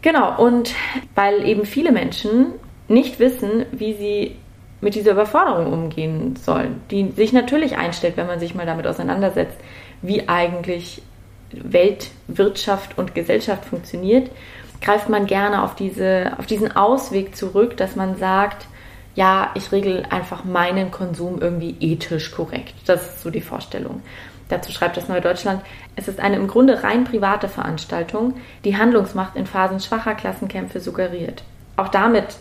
Genau, 0.02 0.36
und 0.42 0.74
weil 1.14 1.46
eben 1.46 1.64
viele 1.64 1.92
Menschen 1.92 2.54
nicht 2.88 3.18
wissen, 3.18 3.66
wie 3.72 3.94
sie 3.94 4.36
mit 4.80 4.96
dieser 4.96 5.12
Überforderung 5.12 5.72
umgehen 5.72 6.36
sollen, 6.36 6.80
die 6.90 7.12
sich 7.12 7.32
natürlich 7.32 7.76
einstellt, 7.76 8.16
wenn 8.16 8.26
man 8.26 8.40
sich 8.40 8.54
mal 8.54 8.66
damit 8.66 8.86
auseinandersetzt, 8.86 9.56
wie 10.02 10.28
eigentlich 10.28 11.02
Weltwirtschaft 11.52 12.98
und 12.98 13.14
Gesellschaft 13.14 13.64
funktioniert, 13.64 14.30
greift 14.80 15.08
man 15.08 15.26
gerne 15.26 15.62
auf, 15.62 15.76
diese, 15.76 16.32
auf 16.38 16.46
diesen 16.46 16.74
Ausweg 16.74 17.36
zurück, 17.36 17.76
dass 17.76 17.94
man 17.94 18.16
sagt, 18.16 18.66
ja, 19.14 19.50
ich 19.54 19.72
regel 19.72 20.04
einfach 20.10 20.44
meinen 20.44 20.90
Konsum 20.90 21.40
irgendwie 21.40 21.76
ethisch 21.80 22.30
korrekt. 22.30 22.74
Das 22.86 23.02
ist 23.02 23.22
so 23.22 23.30
die 23.30 23.40
Vorstellung. 23.40 24.02
Dazu 24.48 24.70
schreibt 24.70 24.96
das 24.96 25.08
Neue 25.08 25.20
Deutschland, 25.20 25.62
es 25.96 26.08
ist 26.08 26.20
eine 26.20 26.36
im 26.36 26.46
Grunde 26.46 26.82
rein 26.82 27.04
private 27.04 27.48
Veranstaltung, 27.48 28.34
die 28.64 28.76
Handlungsmacht 28.76 29.36
in 29.36 29.46
Phasen 29.46 29.80
schwacher 29.80 30.14
Klassenkämpfe 30.14 30.80
suggeriert. 30.80 31.42
Auch 31.76 31.88
damit 31.88 32.36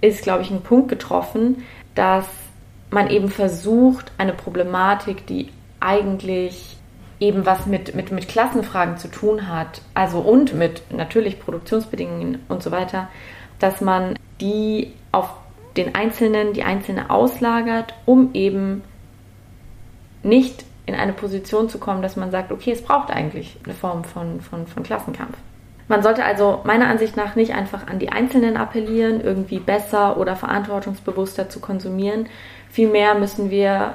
ist, 0.00 0.22
glaube 0.22 0.42
ich, 0.42 0.50
ein 0.50 0.62
Punkt 0.62 0.88
getroffen, 0.88 1.64
dass 1.94 2.26
man 2.90 3.10
eben 3.10 3.28
versucht, 3.28 4.12
eine 4.18 4.32
Problematik, 4.32 5.26
die 5.26 5.48
eigentlich 5.80 6.76
eben 7.20 7.46
was 7.46 7.66
mit, 7.66 7.94
mit, 7.94 8.10
mit 8.10 8.28
Klassenfragen 8.28 8.96
zu 8.96 9.08
tun 9.08 9.48
hat, 9.48 9.82
also 9.94 10.18
und 10.20 10.54
mit 10.54 10.82
natürlich 10.90 11.38
Produktionsbedingungen 11.38 12.38
und 12.48 12.62
so 12.62 12.70
weiter, 12.70 13.08
dass 13.58 13.80
man 13.80 14.16
die 14.40 14.92
auf 15.12 15.30
den 15.76 15.94
Einzelnen, 15.94 16.52
die 16.52 16.62
Einzelne 16.62 17.10
auslagert, 17.10 17.94
um 18.06 18.30
eben 18.34 18.82
nicht 20.22 20.64
in 20.86 20.94
eine 20.94 21.12
Position 21.12 21.68
zu 21.68 21.78
kommen, 21.78 22.02
dass 22.02 22.16
man 22.16 22.30
sagt, 22.30 22.52
okay, 22.52 22.72
es 22.72 22.82
braucht 22.82 23.10
eigentlich 23.10 23.56
eine 23.64 23.74
Form 23.74 24.04
von, 24.04 24.40
von, 24.40 24.66
von 24.66 24.82
Klassenkampf. 24.82 25.36
Man 25.88 26.02
sollte 26.02 26.24
also 26.24 26.60
meiner 26.64 26.86
Ansicht 26.86 27.16
nach 27.16 27.34
nicht 27.34 27.52
einfach 27.52 27.88
an 27.88 27.98
die 27.98 28.10
Einzelnen 28.10 28.56
appellieren, 28.56 29.20
irgendwie 29.20 29.58
besser 29.58 30.18
oder 30.18 30.36
verantwortungsbewusster 30.36 31.48
zu 31.48 31.60
konsumieren. 31.60 32.26
Vielmehr 32.70 33.14
müssen 33.16 33.50
wir 33.50 33.94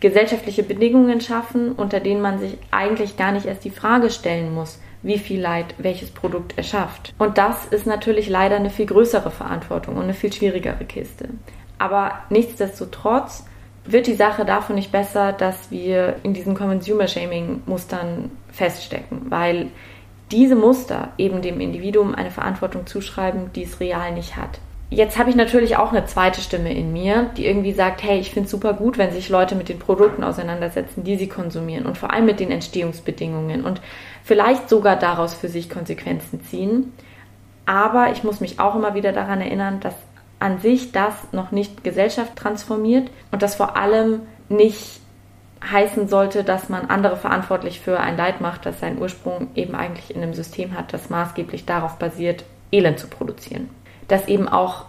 gesellschaftliche 0.00 0.62
Bedingungen 0.62 1.20
schaffen, 1.20 1.72
unter 1.72 2.00
denen 2.00 2.22
man 2.22 2.38
sich 2.38 2.56
eigentlich 2.70 3.16
gar 3.16 3.32
nicht 3.32 3.46
erst 3.46 3.64
die 3.64 3.70
Frage 3.70 4.10
stellen 4.10 4.54
muss, 4.54 4.78
wie 5.02 5.18
viel 5.18 5.40
Leid 5.40 5.74
welches 5.78 6.10
Produkt 6.10 6.56
erschafft. 6.58 7.14
Und 7.18 7.38
das 7.38 7.66
ist 7.66 7.86
natürlich 7.86 8.28
leider 8.28 8.56
eine 8.56 8.70
viel 8.70 8.86
größere 8.86 9.30
Verantwortung 9.30 9.96
und 9.96 10.04
eine 10.04 10.14
viel 10.14 10.32
schwierigere 10.32 10.84
Kiste. 10.84 11.28
Aber 11.78 12.12
nichtsdestotrotz 12.30 13.44
wird 13.84 14.06
die 14.06 14.14
Sache 14.14 14.44
davon 14.44 14.74
nicht 14.74 14.92
besser, 14.92 15.32
dass 15.32 15.70
wir 15.70 16.16
in 16.22 16.34
diesen 16.34 16.54
Consumer-Shaming-Mustern 16.54 18.30
feststecken, 18.50 19.30
weil 19.30 19.68
diese 20.32 20.56
Muster 20.56 21.12
eben 21.18 21.40
dem 21.40 21.60
Individuum 21.60 22.14
eine 22.14 22.32
Verantwortung 22.32 22.86
zuschreiben, 22.86 23.52
die 23.54 23.62
es 23.62 23.78
real 23.78 24.12
nicht 24.12 24.36
hat. 24.36 24.58
Jetzt 24.88 25.18
habe 25.18 25.30
ich 25.30 25.36
natürlich 25.36 25.76
auch 25.76 25.90
eine 25.90 26.04
zweite 26.04 26.40
Stimme 26.40 26.72
in 26.72 26.92
mir, 26.92 27.30
die 27.36 27.44
irgendwie 27.44 27.72
sagt, 27.72 28.04
hey, 28.04 28.20
ich 28.20 28.30
finde 28.30 28.44
es 28.44 28.52
super 28.52 28.72
gut, 28.72 28.98
wenn 28.98 29.10
sich 29.10 29.28
Leute 29.28 29.56
mit 29.56 29.68
den 29.68 29.80
Produkten 29.80 30.22
auseinandersetzen, 30.22 31.02
die 31.02 31.16
sie 31.16 31.28
konsumieren 31.28 31.86
und 31.86 31.98
vor 31.98 32.12
allem 32.12 32.26
mit 32.26 32.38
den 32.38 32.52
Entstehungsbedingungen 32.52 33.64
und 33.64 33.80
vielleicht 34.22 34.68
sogar 34.68 34.94
daraus 34.94 35.34
für 35.34 35.48
sich 35.48 35.68
Konsequenzen 35.68 36.40
ziehen. 36.44 36.92
Aber 37.64 38.12
ich 38.12 38.22
muss 38.22 38.40
mich 38.40 38.60
auch 38.60 38.76
immer 38.76 38.94
wieder 38.94 39.12
daran 39.12 39.40
erinnern, 39.40 39.80
dass 39.80 39.94
an 40.38 40.60
sich 40.60 40.92
das 40.92 41.32
noch 41.32 41.50
nicht 41.50 41.82
Gesellschaft 41.82 42.36
transformiert 42.36 43.10
und 43.32 43.42
das 43.42 43.56
vor 43.56 43.76
allem 43.76 44.20
nicht 44.48 45.00
heißen 45.68 46.06
sollte, 46.06 46.44
dass 46.44 46.68
man 46.68 46.90
andere 46.90 47.16
verantwortlich 47.16 47.80
für 47.80 47.98
ein 47.98 48.16
Leid 48.16 48.40
macht, 48.40 48.64
das 48.66 48.78
seinen 48.78 48.98
Ursprung 48.98 49.48
eben 49.56 49.74
eigentlich 49.74 50.14
in 50.14 50.22
einem 50.22 50.34
System 50.34 50.76
hat, 50.76 50.92
das 50.92 51.10
maßgeblich 51.10 51.64
darauf 51.64 51.98
basiert, 51.98 52.44
Elend 52.70 53.00
zu 53.00 53.08
produzieren 53.08 53.68
dass 54.08 54.28
eben 54.28 54.48
auch, 54.48 54.84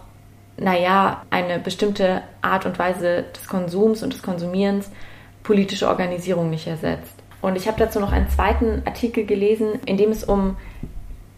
naja, 0.56 1.22
eine 1.30 1.58
bestimmte 1.58 2.22
Art 2.42 2.66
und 2.66 2.78
Weise 2.78 3.24
des 3.34 3.46
Konsums 3.48 4.02
und 4.02 4.12
des 4.12 4.22
Konsumierens 4.22 4.90
politische 5.42 5.88
Organisierung 5.88 6.50
nicht 6.50 6.66
ersetzt. 6.66 7.14
Und 7.40 7.56
ich 7.56 7.68
habe 7.68 7.78
dazu 7.78 8.00
noch 8.00 8.12
einen 8.12 8.28
zweiten 8.28 8.82
Artikel 8.84 9.24
gelesen, 9.24 9.80
in 9.86 9.96
dem 9.96 10.10
es 10.10 10.24
um 10.24 10.56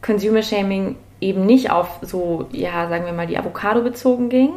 Consumer 0.02 0.42
Shaming 0.42 0.96
eben 1.20 1.44
nicht 1.44 1.70
auf 1.70 1.98
so, 2.02 2.46
ja, 2.52 2.88
sagen 2.88 3.04
wir 3.04 3.12
mal, 3.12 3.26
die 3.26 3.38
Avocado 3.38 3.82
bezogen 3.82 4.30
ging, 4.30 4.52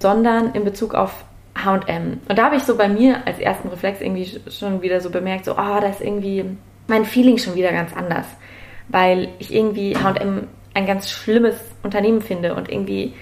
sondern 0.00 0.52
in 0.52 0.64
Bezug 0.64 0.94
auf 0.94 1.24
HM. 1.54 2.20
Und 2.28 2.38
da 2.38 2.44
habe 2.44 2.56
ich 2.56 2.64
so 2.64 2.76
bei 2.76 2.88
mir 2.88 3.26
als 3.26 3.38
ersten 3.38 3.68
Reflex 3.68 4.00
irgendwie 4.00 4.40
schon 4.50 4.82
wieder 4.82 5.00
so 5.00 5.10
bemerkt, 5.10 5.44
so, 5.44 5.52
oh, 5.52 5.78
da 5.80 5.86
ist 5.86 6.00
irgendwie 6.00 6.44
mein 6.88 7.04
Feeling 7.04 7.38
schon 7.38 7.54
wieder 7.54 7.70
ganz 7.72 7.94
anders. 7.94 8.26
Weil 8.88 9.28
ich 9.38 9.54
irgendwie 9.54 9.94
HM 9.96 10.48
ein 10.74 10.86
ganz 10.86 11.10
schlimmes 11.10 11.56
Unternehmen 11.82 12.22
finde 12.22 12.54
und 12.54 12.70
irgendwie 12.70 13.14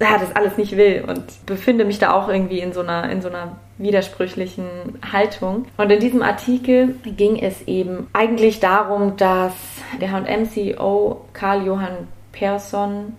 ja, 0.00 0.18
das 0.18 0.34
alles 0.34 0.56
nicht 0.56 0.76
will 0.76 1.04
und 1.06 1.46
befinde 1.46 1.84
mich 1.84 1.98
da 1.98 2.12
auch 2.12 2.28
irgendwie 2.28 2.58
in 2.58 2.72
so 2.72 2.80
einer, 2.80 3.08
in 3.10 3.22
so 3.22 3.28
einer 3.28 3.56
widersprüchlichen 3.78 4.66
Haltung. 5.12 5.66
Und 5.76 5.90
in 5.90 6.00
diesem 6.00 6.22
Artikel 6.22 6.96
ging 7.04 7.38
es 7.38 7.62
eben 7.68 8.08
eigentlich 8.12 8.58
darum, 8.58 9.16
dass 9.16 9.54
der 10.00 10.10
H&M-CEO 10.10 11.24
Karl 11.32 11.64
Johann 11.64 12.08
Persson 12.32 13.14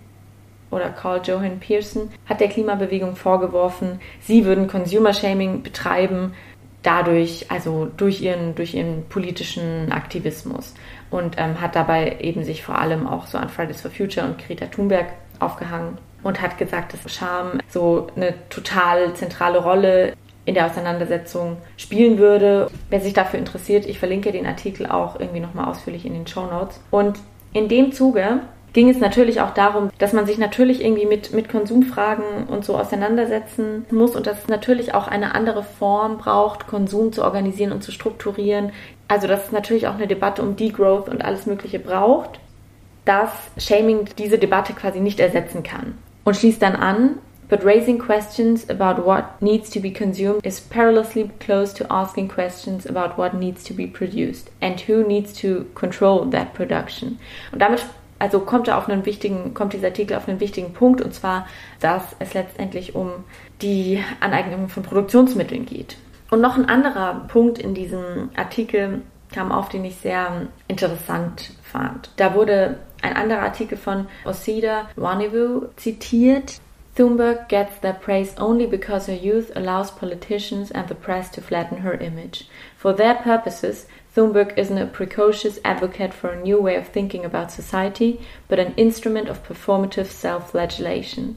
oder 0.72 0.90
Carl 0.90 1.22
Johan 1.24 1.60
Pearson 1.60 2.10
hat 2.26 2.42
der 2.42 2.50
Klimabewegung 2.50 3.16
vorgeworfen, 3.16 4.02
sie 4.20 4.44
würden 4.44 4.68
Consumer 4.68 5.14
Shaming 5.14 5.62
betreiben, 5.62 6.34
dadurch, 6.82 7.46
also 7.50 7.90
durch 7.96 8.22
ihren, 8.22 8.56
durch 8.56 8.74
ihren 8.74 9.06
politischen 9.08 9.92
Aktivismus 9.92 10.74
und 11.14 11.36
ähm, 11.38 11.62
hat 11.62 11.76
dabei 11.76 12.18
eben 12.20 12.44
sich 12.44 12.64
vor 12.64 12.80
allem 12.80 13.08
auch 13.08 13.28
so 13.28 13.38
an 13.38 13.50
Fridays 13.50 13.82
for 13.82 13.92
Future 13.92 14.26
und 14.26 14.40
Greta 14.40 14.66
Thunberg 14.66 15.06
aufgehangen 15.40 15.98
und 16.24 16.42
hat 16.42 16.58
gesagt, 16.58 16.94
dass 16.94 17.14
Scham 17.14 17.60
so 17.70 18.08
eine 18.16 18.34
total 18.50 19.14
zentrale 19.14 19.60
Rolle 19.60 20.14
in 20.46 20.56
der 20.56 20.66
Auseinandersetzung 20.66 21.58
spielen 21.78 22.18
würde. 22.18 22.70
Wer 22.90 23.00
sich 23.00 23.14
dafür 23.14 23.40
interessiert, 23.40 23.86
ich 23.86 24.00
verlinke 24.00 24.32
den 24.32 24.46
Artikel 24.46 24.88
auch 24.88 25.20
irgendwie 25.20 25.40
nochmal 25.40 25.70
ausführlich 25.70 26.06
in 26.06 26.14
den 26.14 26.28
Show 26.28 26.48
Notes. 26.48 26.82
Und 26.90 27.20
in 27.54 27.70
dem 27.70 27.92
Zuge 27.92 28.42
ging 28.74 28.90
es 28.90 29.00
natürlich 29.00 29.40
auch 29.40 29.54
darum, 29.54 29.92
dass 30.00 30.14
man 30.14 30.26
sich 30.26 30.40
natürlich 30.40 30.84
irgendwie 30.84 31.06
mit, 31.06 31.32
mit 31.32 31.48
Konsumfragen 31.48 32.48
und 32.48 32.66
so 32.66 32.76
auseinandersetzen 32.76 33.86
muss 33.92 34.16
und 34.16 34.26
dass 34.26 34.40
es 34.40 34.48
natürlich 34.48 34.96
auch 34.96 35.08
eine 35.08 35.36
andere 35.36 35.64
Form 35.64 36.18
braucht, 36.18 36.68
Konsum 36.68 37.14
zu 37.14 37.24
organisieren 37.24 37.72
und 37.72 37.84
zu 37.84 37.92
strukturieren. 37.92 38.72
Also 39.08 39.28
dass 39.28 39.46
es 39.46 39.52
natürlich 39.52 39.88
auch 39.88 39.96
eine 39.96 40.08
Debatte 40.08 40.42
um 40.42 40.56
Degrowth 40.56 41.10
und 41.10 41.24
alles 41.24 41.46
Mögliche 41.46 41.80
braucht, 41.80 42.40
dass 43.06 43.30
Shaming 43.58 44.08
diese 44.18 44.38
Debatte 44.38 44.74
quasi 44.74 45.00
nicht 45.00 45.20
ersetzen 45.20 45.64
kann. 45.64 45.98
Und 46.24 46.38
schließt 46.38 46.62
dann 46.62 46.76
an, 46.76 47.18
But 47.50 47.66
raising 47.66 48.00
questions 48.00 48.68
about 48.70 49.06
what 49.06 49.40
needs 49.40 49.70
to 49.72 49.80
be 49.80 49.92
consumed 49.92 50.44
is 50.44 50.60
perilously 50.60 51.30
close 51.40 51.74
to 51.76 51.86
asking 51.88 52.30
questions 52.30 52.88
about 52.88 53.18
what 53.18 53.36
needs 53.36 53.64
to 53.66 53.76
be 53.76 53.86
produced 53.86 54.50
and 54.60 54.80
who 54.88 55.04
needs 55.04 55.34
to 55.42 55.66
control 55.76 56.26
that 56.32 56.54
production. 56.56 57.20
Und 57.52 57.62
damit 57.62 57.86
also 58.18 58.40
kommt 58.40 58.70
er 58.70 58.78
auf 58.78 58.88
einen 58.88 59.06
wichtigen, 59.06 59.54
kommt 59.54 59.74
dieser 59.74 59.88
Artikel 59.88 60.16
auf 60.16 60.28
einen 60.30 60.40
wichtigen 60.40 60.74
Punkt 60.74 61.02
und 61.02 61.14
zwar, 61.14 61.46
dass 61.82 62.16
es 62.20 62.34
letztendlich 62.34 62.96
um 62.96 63.12
die 63.62 64.02
Aneignung 64.22 64.70
von 64.70 64.82
Produktionsmitteln 64.82 65.66
geht. 65.66 65.98
Und 66.34 66.42
noch 66.42 66.58
ein 66.58 66.68
anderer 66.68 67.28
Punkt 67.28 67.60
in 67.60 67.76
diesem 67.76 68.32
Artikel 68.36 69.04
kam 69.32 69.52
auf, 69.52 69.70
den 69.70 69.86
ich 69.86 69.98
sehr 69.98 70.48
interessant 70.68 71.52
fand. 71.62 72.10
Da 72.18 72.34
wurde 72.34 72.80
ein 73.04 73.16
anderer 73.16 73.44
Artikel 73.44 73.78
von 73.78 74.08
Osida 74.26 74.90
Wanivu 74.96 75.68
zitiert. 75.76 76.60
Thunberg 76.98 77.50
gets 77.50 77.80
their 77.82 77.94
praise 77.94 78.34
only 78.42 78.66
because 78.66 79.12
her 79.12 79.16
youth 79.16 79.56
allows 79.56 79.92
politicians 79.92 80.72
and 80.72 80.90
the 80.90 80.96
press 80.96 81.30
to 81.30 81.40
flatten 81.40 81.84
her 81.84 81.94
image. 82.02 82.48
For 82.78 82.96
their 82.96 83.14
purposes, 83.14 83.86
Thunberg 84.16 84.58
isn't 84.58 84.82
a 84.82 84.88
precocious 84.88 85.60
advocate 85.64 86.16
for 86.16 86.32
a 86.32 86.42
new 86.42 86.60
way 86.60 86.78
of 86.78 86.88
thinking 86.88 87.26
about 87.26 87.52
society, 87.52 88.20
but 88.48 88.58
an 88.58 88.74
instrument 88.76 89.30
of 89.30 89.48
performative 89.48 90.08
self-flagellation. 90.08 91.36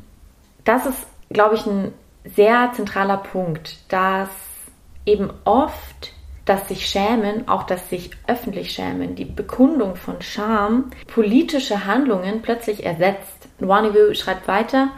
Das 0.64 0.86
ist, 0.86 1.06
glaube 1.28 1.56
ich, 1.56 1.66
ein 1.66 1.92
sehr 2.24 2.72
zentraler 2.74 3.18
Punkt, 3.18 3.76
dass 3.90 4.30
eben 5.06 5.30
oft 5.44 6.12
das 6.44 6.68
sich 6.68 6.86
schämen, 6.86 7.48
auch 7.48 7.64
das 7.64 7.90
sich 7.90 8.10
öffentlich 8.28 8.70
schämen, 8.70 9.16
die 9.16 9.24
Bekundung 9.24 9.96
von 9.96 10.22
Scham, 10.22 10.90
politische 11.08 11.86
Handlungen 11.86 12.40
plötzlich 12.40 12.86
ersetzt. 12.86 13.48
Nwaniwu 13.58 14.14
schreibt 14.14 14.46
weiter, 14.46 14.90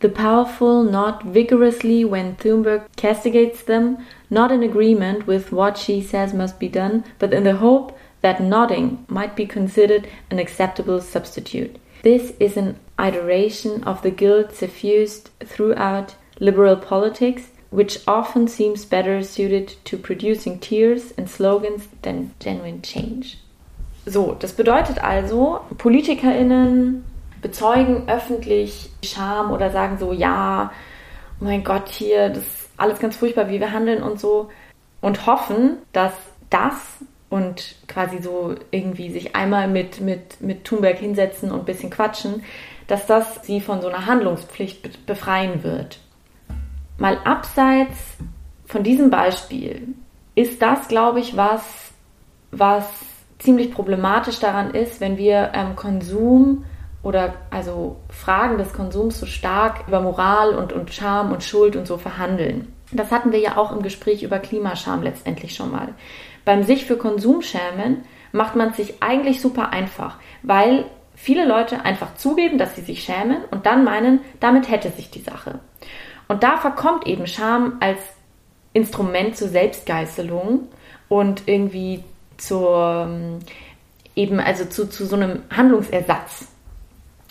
The 0.00 0.08
powerful 0.08 0.84
nod 0.84 1.34
vigorously 1.34 2.04
when 2.04 2.36
Thunberg 2.36 2.82
castigates 2.96 3.64
them, 3.64 3.98
not 4.30 4.52
in 4.52 4.62
agreement 4.62 5.26
with 5.26 5.52
what 5.52 5.76
she 5.76 6.00
says 6.00 6.32
must 6.32 6.60
be 6.60 6.68
done, 6.68 7.02
but 7.18 7.32
in 7.32 7.42
the 7.42 7.60
hope 7.60 7.92
that 8.22 8.40
nodding 8.40 9.04
might 9.08 9.34
be 9.34 9.44
considered 9.44 10.06
an 10.30 10.38
acceptable 10.38 11.00
substitute. 11.00 11.80
This 12.02 12.32
is 12.38 12.56
an 12.56 12.76
iteration 12.96 13.82
of 13.84 14.02
the 14.02 14.12
guilt 14.12 14.54
suffused 14.54 15.30
throughout 15.44 16.14
liberal 16.38 16.76
politics, 16.76 17.50
which 17.70 18.00
often 18.06 18.48
seems 18.48 18.86
better 18.86 19.22
suited 19.22 19.76
to 19.84 19.96
producing 19.96 20.58
tears 20.58 21.12
and 21.16 21.28
slogans 21.28 21.88
than 22.02 22.32
genuine 22.38 22.82
change. 22.82 23.38
So, 24.06 24.34
das 24.38 24.54
bedeutet 24.54 25.02
also, 25.04 25.60
PolitikerInnen 25.76 27.04
bezeugen 27.42 28.08
öffentlich 28.08 28.90
Scham 29.04 29.52
oder 29.52 29.70
sagen 29.70 29.98
so, 29.98 30.12
ja, 30.12 30.72
oh 31.40 31.44
mein 31.44 31.62
Gott, 31.62 31.88
hier, 31.88 32.30
das 32.30 32.38
ist 32.38 32.70
alles 32.76 32.98
ganz 32.98 33.16
furchtbar, 33.16 33.48
wie 33.50 33.60
wir 33.60 33.72
handeln 33.72 34.02
und 34.02 34.18
so. 34.18 34.48
Und 35.00 35.26
hoffen, 35.26 35.78
dass 35.92 36.12
das 36.50 36.74
und 37.28 37.76
quasi 37.86 38.18
so 38.22 38.54
irgendwie 38.70 39.10
sich 39.10 39.36
einmal 39.36 39.68
mit, 39.68 40.00
mit, 40.00 40.40
mit 40.40 40.64
Thunberg 40.64 40.98
hinsetzen 40.98 41.50
und 41.50 41.60
ein 41.60 41.64
bisschen 41.66 41.90
quatschen, 41.90 42.42
dass 42.86 43.06
das 43.06 43.44
sie 43.44 43.60
von 43.60 43.82
so 43.82 43.88
einer 43.88 44.06
Handlungspflicht 44.06 45.04
befreien 45.06 45.62
wird. 45.62 45.98
Mal 46.98 47.18
abseits 47.24 48.18
von 48.66 48.82
diesem 48.82 49.10
Beispiel 49.10 49.94
ist 50.34 50.60
das, 50.60 50.88
glaube 50.88 51.20
ich, 51.20 51.36
was, 51.36 51.62
was 52.50 52.84
ziemlich 53.38 53.72
problematisch 53.72 54.40
daran 54.40 54.72
ist, 54.72 55.00
wenn 55.00 55.16
wir 55.16 55.52
ähm, 55.54 55.76
Konsum 55.76 56.64
oder 57.02 57.34
also 57.50 57.96
Fragen 58.10 58.58
des 58.58 58.72
Konsums 58.72 59.20
so 59.20 59.26
stark 59.26 59.86
über 59.86 60.00
Moral 60.00 60.54
und, 60.54 60.72
und 60.72 60.92
Scham 60.92 61.32
und 61.32 61.44
Schuld 61.44 61.76
und 61.76 61.86
so 61.86 61.96
verhandeln. 61.98 62.72
Das 62.90 63.12
hatten 63.12 63.32
wir 63.32 63.38
ja 63.38 63.56
auch 63.56 63.72
im 63.72 63.82
Gespräch 63.82 64.22
über 64.22 64.38
Klimascham 64.38 65.02
letztendlich 65.02 65.54
schon 65.54 65.70
mal. 65.70 65.94
Beim 66.44 66.64
sich 66.64 66.84
für 66.84 66.96
Konsum 66.96 67.42
schämen 67.42 68.04
macht 68.32 68.56
man 68.56 68.72
sich 68.72 69.02
eigentlich 69.02 69.40
super 69.40 69.70
einfach, 69.70 70.16
weil 70.42 70.84
viele 71.14 71.46
Leute 71.46 71.84
einfach 71.84 72.14
zugeben, 72.16 72.58
dass 72.58 72.74
sie 72.74 72.82
sich 72.82 73.02
schämen 73.02 73.38
und 73.50 73.66
dann 73.66 73.84
meinen, 73.84 74.20
damit 74.40 74.68
hätte 74.70 74.90
sich 74.90 75.10
die 75.10 75.20
Sache. 75.20 75.60
Und 76.28 76.42
da 76.42 76.58
verkommt 76.58 77.06
eben 77.06 77.26
Scham 77.26 77.78
als 77.80 77.98
Instrument 78.72 79.36
zur 79.36 79.48
Selbstgeißelung 79.48 80.68
und 81.08 81.42
irgendwie 81.46 82.04
zur 82.36 83.06
ähm, 83.08 83.38
eben 84.14 84.40
also 84.40 84.64
zu, 84.64 84.88
zu 84.88 85.06
so 85.06 85.16
einem 85.16 85.42
Handlungsersatz. 85.50 86.48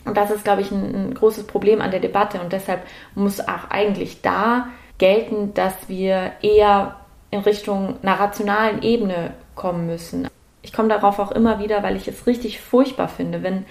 Und 0.06 0.16
das 0.16 0.32
ist, 0.32 0.46
glaube 0.46 0.62
ich, 0.62 0.72
ein, 0.72 0.96
ein 0.96 1.13
großes 1.13 1.46
Problem 1.46 1.82
an 1.82 1.92
der 1.92 2.00
Debatte 2.00 2.39
und 2.39 2.54
deshalb 2.54 2.82
muss 3.13 3.42
auch 3.42 3.70
eigentlich 3.70 4.22
da 4.22 4.70
gelten, 4.98 5.54
dass 5.54 5.89
wir 5.89 6.32
eher 6.42 6.96
in 7.30 7.42
Richtung 7.42 7.98
einer 8.01 8.20
rationalen 8.20 8.82
Ebene 8.82 9.34
kommen 9.54 9.86
müssen. 9.86 10.27
Ich 10.62 10.72
komme 10.72 10.89
darauf 10.89 11.20
auch 11.20 11.32
immer 11.32 11.60
wieder, 11.60 11.84
weil 11.84 11.98
ich 11.98 12.08
es 12.08 12.25
richtig 12.25 12.62
furchtbar 12.62 13.10
finde, 13.10 13.44
wenn 13.44 13.66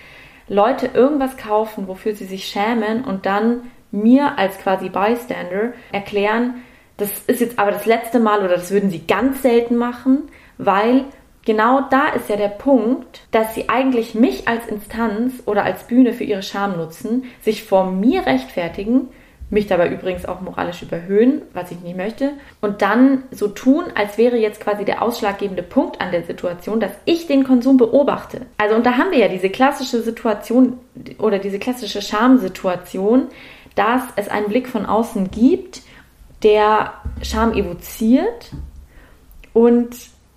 Leute 0.48 0.86
irgendwas 0.86 1.36
kaufen, 1.36 1.88
wofür 1.88 2.14
sie 2.14 2.26
sich 2.26 2.46
schämen 2.46 3.02
und 3.04 3.26
dann 3.26 3.62
mir 3.96 4.38
als 4.38 4.58
quasi 4.58 4.88
Bystander 4.88 5.72
erklären, 5.92 6.62
das 6.96 7.10
ist 7.26 7.40
jetzt 7.40 7.58
aber 7.58 7.72
das 7.72 7.86
letzte 7.86 8.20
Mal 8.20 8.40
oder 8.40 8.56
das 8.56 8.70
würden 8.70 8.90
sie 8.90 9.06
ganz 9.06 9.42
selten 9.42 9.76
machen, 9.76 10.30
weil 10.58 11.04
genau 11.44 11.82
da 11.90 12.08
ist 12.08 12.28
ja 12.28 12.36
der 12.36 12.48
Punkt, 12.48 13.22
dass 13.30 13.54
sie 13.54 13.68
eigentlich 13.68 14.14
mich 14.14 14.48
als 14.48 14.66
Instanz 14.66 15.42
oder 15.46 15.64
als 15.64 15.86
Bühne 15.86 16.12
für 16.12 16.24
ihre 16.24 16.42
Scham 16.42 16.76
nutzen, 16.76 17.24
sich 17.42 17.64
vor 17.64 17.90
mir 17.90 18.26
rechtfertigen, 18.26 19.08
mich 19.48 19.68
dabei 19.68 19.88
übrigens 19.90 20.26
auch 20.26 20.40
moralisch 20.40 20.82
überhöhen, 20.82 21.42
was 21.52 21.70
ich 21.70 21.80
nicht 21.80 21.96
möchte, 21.96 22.32
und 22.60 22.82
dann 22.82 23.22
so 23.30 23.48
tun, 23.48 23.84
als 23.94 24.18
wäre 24.18 24.36
jetzt 24.36 24.60
quasi 24.60 24.84
der 24.84 25.02
ausschlaggebende 25.02 25.62
Punkt 25.62 26.00
an 26.00 26.10
der 26.10 26.24
Situation, 26.24 26.80
dass 26.80 26.92
ich 27.04 27.26
den 27.26 27.44
Konsum 27.44 27.76
beobachte. 27.76 28.42
Also 28.58 28.74
und 28.74 28.84
da 28.84 28.96
haben 28.96 29.12
wir 29.12 29.18
ja 29.18 29.28
diese 29.28 29.50
klassische 29.50 30.02
Situation 30.02 30.78
oder 31.18 31.38
diese 31.38 31.58
klassische 31.58 32.02
Schamsituation, 32.02 33.28
dass 33.76 34.02
es 34.16 34.28
einen 34.28 34.48
Blick 34.48 34.68
von 34.68 34.84
außen 34.84 35.30
gibt, 35.30 35.82
der 36.42 36.94
Scham 37.22 37.52
evoziert 37.52 38.50
und 39.52 39.96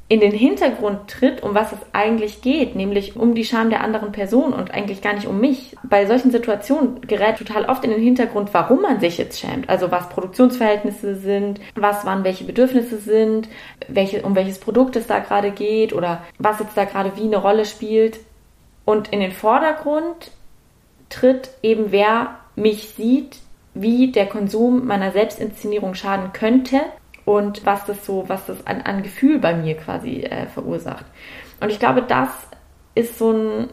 in 0.10 0.22
den 0.22 0.32
Hintergrund 0.32 1.08
tritt, 1.08 1.44
um 1.44 1.54
was 1.54 1.72
es 1.72 1.78
eigentlich 1.94 2.42
geht, 2.42 2.76
nämlich 2.76 3.16
um 3.16 3.36
die 3.36 3.46
Scham 3.46 3.70
der 3.70 3.84
anderen 3.84 4.12
Person 4.12 4.54
und 4.54 4.72
eigentlich 4.74 5.04
gar 5.04 5.14
nicht 5.14 5.28
um 5.28 5.40
mich. 5.40 5.76
Bei 5.84 6.08
solchen 6.08 6.32
Situationen 6.32 7.02
gerät 7.02 7.38
total 7.38 7.66
oft 7.66 7.84
in 7.84 7.92
den 7.92 8.02
Hintergrund, 8.02 8.50
warum 8.52 8.82
man 8.82 9.00
sich 9.00 9.20
jetzt 9.20 9.40
schämt. 9.40 9.70
Also 9.70 9.92
was 9.92 10.10
Produktionsverhältnisse 10.10 11.16
sind, 11.16 11.62
was 11.76 12.06
wann 12.06 12.24
welche 12.24 12.44
Bedürfnisse 12.44 12.98
sind, 12.98 13.50
welche, 13.88 14.24
um 14.24 14.34
welches 14.34 14.60
Produkt 14.60 14.96
es 14.96 15.06
da 15.06 15.20
gerade 15.20 15.52
geht 15.52 15.94
oder 15.94 16.24
was 16.40 16.60
jetzt 16.60 16.76
da 16.76 16.86
gerade 16.86 17.16
wie 17.16 17.26
eine 17.26 17.38
Rolle 17.38 17.66
spielt. 17.66 18.20
Und 18.86 19.10
in 19.10 19.20
den 19.20 19.32
Vordergrund 19.32 20.32
tritt 21.10 21.52
eben, 21.62 21.92
wer 21.92 22.40
mich 22.56 22.90
sieht, 22.90 23.38
wie 23.76 24.12
der 24.12 24.26
Konsum 24.26 24.88
meiner 24.88 25.12
Selbstinszenierung 25.12 25.94
schaden 25.94 26.34
könnte 26.34 26.82
und 27.30 27.64
was 27.64 27.86
das 27.86 28.08
so, 28.08 28.24
was 28.28 28.48
das 28.48 28.66
an, 28.66 28.82
an 28.82 29.04
Gefühl 29.04 29.38
bei 29.38 29.54
mir 29.54 29.78
quasi 29.78 30.22
äh, 30.22 30.48
verursacht. 30.48 31.06
Und 31.62 31.70
ich 31.70 31.78
glaube, 31.78 32.02
das 32.02 32.30
ist 32.96 33.20
so, 33.20 33.32
ein, 33.32 33.68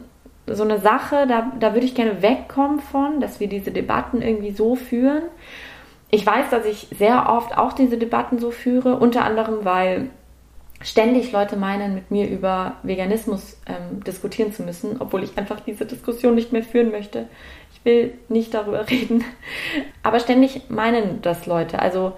so 0.45 0.61
eine 0.61 0.77
Sache, 0.77 1.25
da, 1.25 1.51
da 1.59 1.73
würde 1.73 1.87
ich 1.87 1.95
gerne 1.95 2.21
wegkommen 2.21 2.81
von, 2.81 3.19
dass 3.19 3.39
wir 3.39 3.49
diese 3.49 3.71
Debatten 3.71 4.21
irgendwie 4.21 4.51
so 4.51 4.75
führen. 4.75 5.23
Ich 6.11 6.23
weiß, 6.23 6.51
dass 6.51 6.67
ich 6.67 6.89
sehr 6.99 7.31
oft 7.31 7.57
auch 7.57 7.73
diese 7.73 7.97
Debatten 7.97 8.37
so 8.37 8.51
führe, 8.51 8.95
unter 8.97 9.25
anderem, 9.25 9.65
weil 9.65 10.11
ständig 10.81 11.31
Leute 11.31 11.57
meinen, 11.57 11.95
mit 11.95 12.11
mir 12.11 12.29
über 12.29 12.75
Veganismus 12.83 13.59
ähm, 13.65 14.03
diskutieren 14.03 14.53
zu 14.53 14.61
müssen, 14.61 14.97
obwohl 14.99 15.23
ich 15.23 15.35
einfach 15.35 15.61
diese 15.61 15.87
Diskussion 15.87 16.35
nicht 16.35 16.53
mehr 16.53 16.61
führen 16.61 16.91
möchte. 16.91 17.27
Ich 17.73 17.83
will 17.83 18.13
nicht 18.29 18.53
darüber 18.53 18.87
reden. 18.89 19.23
Aber 20.03 20.19
ständig 20.19 20.69
meinen 20.69 21.23
das 21.23 21.47
Leute. 21.47 21.79
Also 21.79 22.13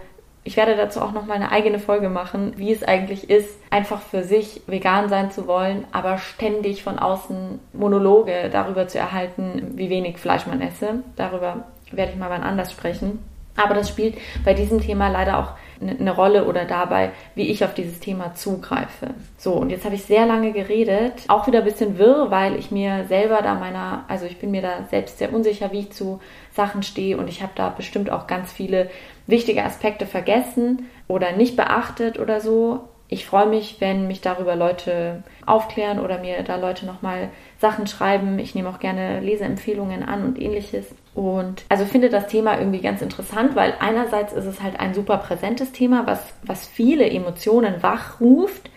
ich 0.50 0.58
werde 0.58 0.76
dazu 0.76 1.00
auch 1.00 1.12
noch 1.12 1.28
mal 1.28 1.36
eine 1.36 1.52
eigene 1.52 1.78
Folge 1.78 2.10
machen, 2.10 2.54
wie 2.56 2.72
es 2.72 2.82
eigentlich 2.82 3.30
ist, 3.30 3.56
einfach 3.70 4.02
für 4.02 4.24
sich 4.24 4.64
vegan 4.66 5.08
sein 5.08 5.30
zu 5.30 5.46
wollen, 5.46 5.86
aber 5.92 6.18
ständig 6.18 6.82
von 6.82 6.98
außen 6.98 7.60
Monologe 7.72 8.50
darüber 8.52 8.88
zu 8.88 8.98
erhalten, 8.98 9.74
wie 9.76 9.92
wenig 9.92 10.18
Fleisch 10.18 10.48
man 10.48 10.60
esse. 10.60 11.04
Darüber 11.16 11.66
werde 11.92 12.14
ich 12.14 12.18
mal 12.18 12.32
wann 12.32 12.42
anders 12.42 12.72
sprechen. 12.72 13.20
Aber 13.58 13.76
das 13.76 13.90
spielt 13.90 14.18
bei 14.44 14.56
diesem 14.56 14.82
Thema 14.82 15.10
leider 15.10 15.38
auch 15.38 15.52
eine 15.82 16.12
Rolle 16.12 16.46
oder 16.46 16.66
dabei, 16.66 17.12
wie 17.36 17.50
ich 17.50 17.64
auf 17.64 17.74
dieses 17.74 18.00
Thema 18.00 18.34
zugreife. 18.34 19.12
So, 19.38 19.54
und 19.54 19.70
jetzt 19.70 19.86
habe 19.86 19.96
ich 19.96 20.04
sehr 20.04 20.26
lange 20.26 20.52
geredet, 20.52 21.14
auch 21.28 21.46
wieder 21.46 21.60
ein 21.60 21.66
bisschen 21.66 22.00
wirr, 22.00 22.32
weil 22.32 22.56
ich 22.56 22.72
mir 22.72 23.06
selber 23.08 23.42
da 23.44 23.54
meiner, 23.56 24.04
also 24.08 24.26
ich 24.26 24.40
bin 24.40 24.52
mir 24.52 24.62
da 24.62 24.84
selbst 24.90 25.20
sehr 25.20 25.32
unsicher, 25.32 25.72
wie 25.72 25.82
ich 25.82 25.92
zu 25.92 26.20
Sachen 26.60 26.84
stehe 26.84 27.17
und 27.17 27.30
ich 27.30 27.41
habe 27.41 27.54
da 27.56 27.69
bestimmt 27.69 28.12
auch 28.12 28.28
ganz 28.28 28.52
viele 28.52 28.89
wichtige 29.28 29.63
Aspekte 29.63 30.06
vergessen 30.06 30.89
oder 31.08 31.32
nicht 31.32 31.56
beachtet 31.56 32.19
oder 32.19 32.41
so. 32.41 32.82
Ich 33.08 33.26
freue 33.26 33.48
mich, 33.48 33.78
wenn 33.80 34.08
mich 34.08 34.19
darüber 34.19 34.58
Leute 34.58 35.24
aufklären 35.45 36.02
oder 36.02 36.17
mir 36.17 36.43
da 36.43 36.58
Leute 36.58 36.86
nochmal 36.86 37.30
Sachen 37.58 37.88
schreiben. 37.88 38.39
Ich 38.39 38.56
nehme 38.56 38.67
auch 38.67 38.80
gerne 38.80 39.22
Leseempfehlungen 39.22 40.04
an 40.04 40.26
und 40.26 40.38
ähnliches. 40.38 40.93
Und 41.15 41.63
also 41.69 41.86
finde 41.86 42.10
das 42.10 42.28
Thema 42.28 42.60
irgendwie 42.60 42.82
ganz 42.82 43.02
interessant, 43.02 43.56
weil 43.56 43.74
einerseits 43.80 44.34
ist 44.34 44.45
es 44.45 44.62
halt 44.62 44.82
ein 44.82 44.93
super 44.93 45.17
präsentes 45.17 45.72
Thema, 45.72 46.08
was, 46.08 46.34
was 46.43 46.67
viele 46.67 47.10
Emotionen 47.10 47.82
wachruft, 47.82 48.69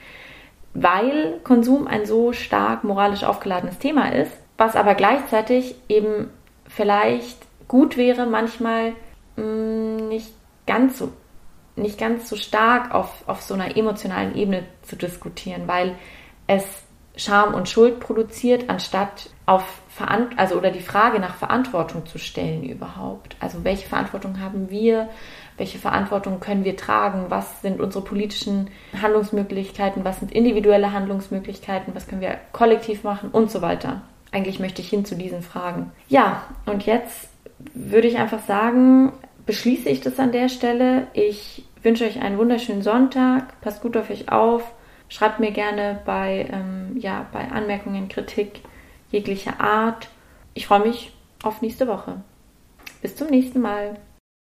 weil 0.73 1.41
Konsum 1.43 1.89
ein 1.89 2.07
so 2.07 2.33
stark 2.33 2.85
moralisch 2.85 3.25
aufgeladenes 3.25 3.81
Thema 3.81 4.13
ist, 4.13 4.33
was 4.57 4.77
aber 4.77 4.95
gleichzeitig 4.95 5.75
eben 5.89 6.31
vielleicht 6.69 7.39
gut 7.73 7.97
wäre, 7.97 8.27
manchmal 8.27 8.93
mh, 9.37 9.45
mm, 9.45 10.09
nicht 10.09 10.33
ganz 10.67 10.99
so 10.99 11.11
nicht 11.75 11.99
ganz 11.99 12.29
so 12.29 12.37
stark 12.37 12.95
auf, 12.95 13.27
auf 13.27 13.41
so 13.41 13.55
einer 13.55 13.79
emotionalen 13.79 14.37
Ebene 14.37 14.65
zu 14.83 14.95
diskutieren, 14.95 15.63
weil 15.67 15.97
es 16.47 16.65
Scham 17.17 17.55
und 17.55 17.67
Schuld 17.67 17.99
produziert, 17.99 18.69
anstatt 18.69 19.31
auf 19.47 19.81
Verant 19.89 20.39
also 20.39 20.57
oder 20.57 20.71
die 20.71 20.81
Frage 20.81 21.19
nach 21.19 21.35
Verantwortung 21.35 22.05
zu 22.05 22.19
stellen 22.19 22.63
überhaupt. 22.63 23.37
Also 23.41 23.65
welche 23.65 23.89
Verantwortung 23.89 24.39
haben 24.39 24.69
wir? 24.69 25.09
Welche 25.57 25.79
Verantwortung 25.79 26.41
können 26.41 26.65
wir 26.65 26.77
tragen? 26.77 27.27
Was 27.29 27.63
sind 27.63 27.81
unsere 27.81 28.05
politischen 28.05 28.69
Handlungsmöglichkeiten? 29.01 30.05
Was 30.05 30.21
sind 30.21 30.33
individuelle 30.33 30.93
Handlungsmöglichkeiten? 30.93 31.95
Was 31.95 32.07
können 32.07 32.21
wir 32.21 32.39
kollektiv 32.53 33.03
machen? 33.03 33.31
Und 33.31 33.51
so 33.51 33.63
weiter. 33.63 34.03
Eigentlich 34.31 34.59
möchte 34.59 34.83
ich 34.83 34.89
hin 34.89 35.07
zu 35.07 35.15
diesen 35.15 35.43
Fragen. 35.43 35.91
Ja, 36.09 36.45
und 36.67 36.87
jetzt 36.87 37.29
würde 37.75 38.09
ich 38.09 38.19
einfach 38.19 38.45
sagen, 38.47 39.13
beschließe 39.47 39.89
ich 39.89 40.01
das 40.01 40.19
an 40.19 40.33
der 40.33 40.49
Stelle. 40.49 41.09
Ich 41.13 41.65
wünsche 41.83 42.05
euch 42.05 42.21
einen 42.21 42.39
wunderschönen 42.39 42.83
Sonntag. 42.83 43.61
Passt 43.61 43.83
gut 43.83 43.97
auf 43.97 44.11
euch 44.11 44.31
auf. 44.31 44.73
Schreibt 45.09 45.41
mir 45.41 45.51
gerne 45.51 46.01
bei, 46.07 46.49
ähm, 46.51 46.97
ja, 46.99 47.27
bei 47.33 47.51
Anmerkungen, 47.51 48.09
Kritik 48.09 48.61
jeglicher 49.11 49.61
Art. 49.61 50.09
Ich 50.55 50.67
freue 50.67 50.81
mich 50.81 51.13
auf 51.43 51.61
nächste 51.61 51.87
Woche. 51.87 52.23
Bis 53.03 53.17
zum 53.17 53.29
nächsten 53.29 53.61
Mal. 53.61 53.97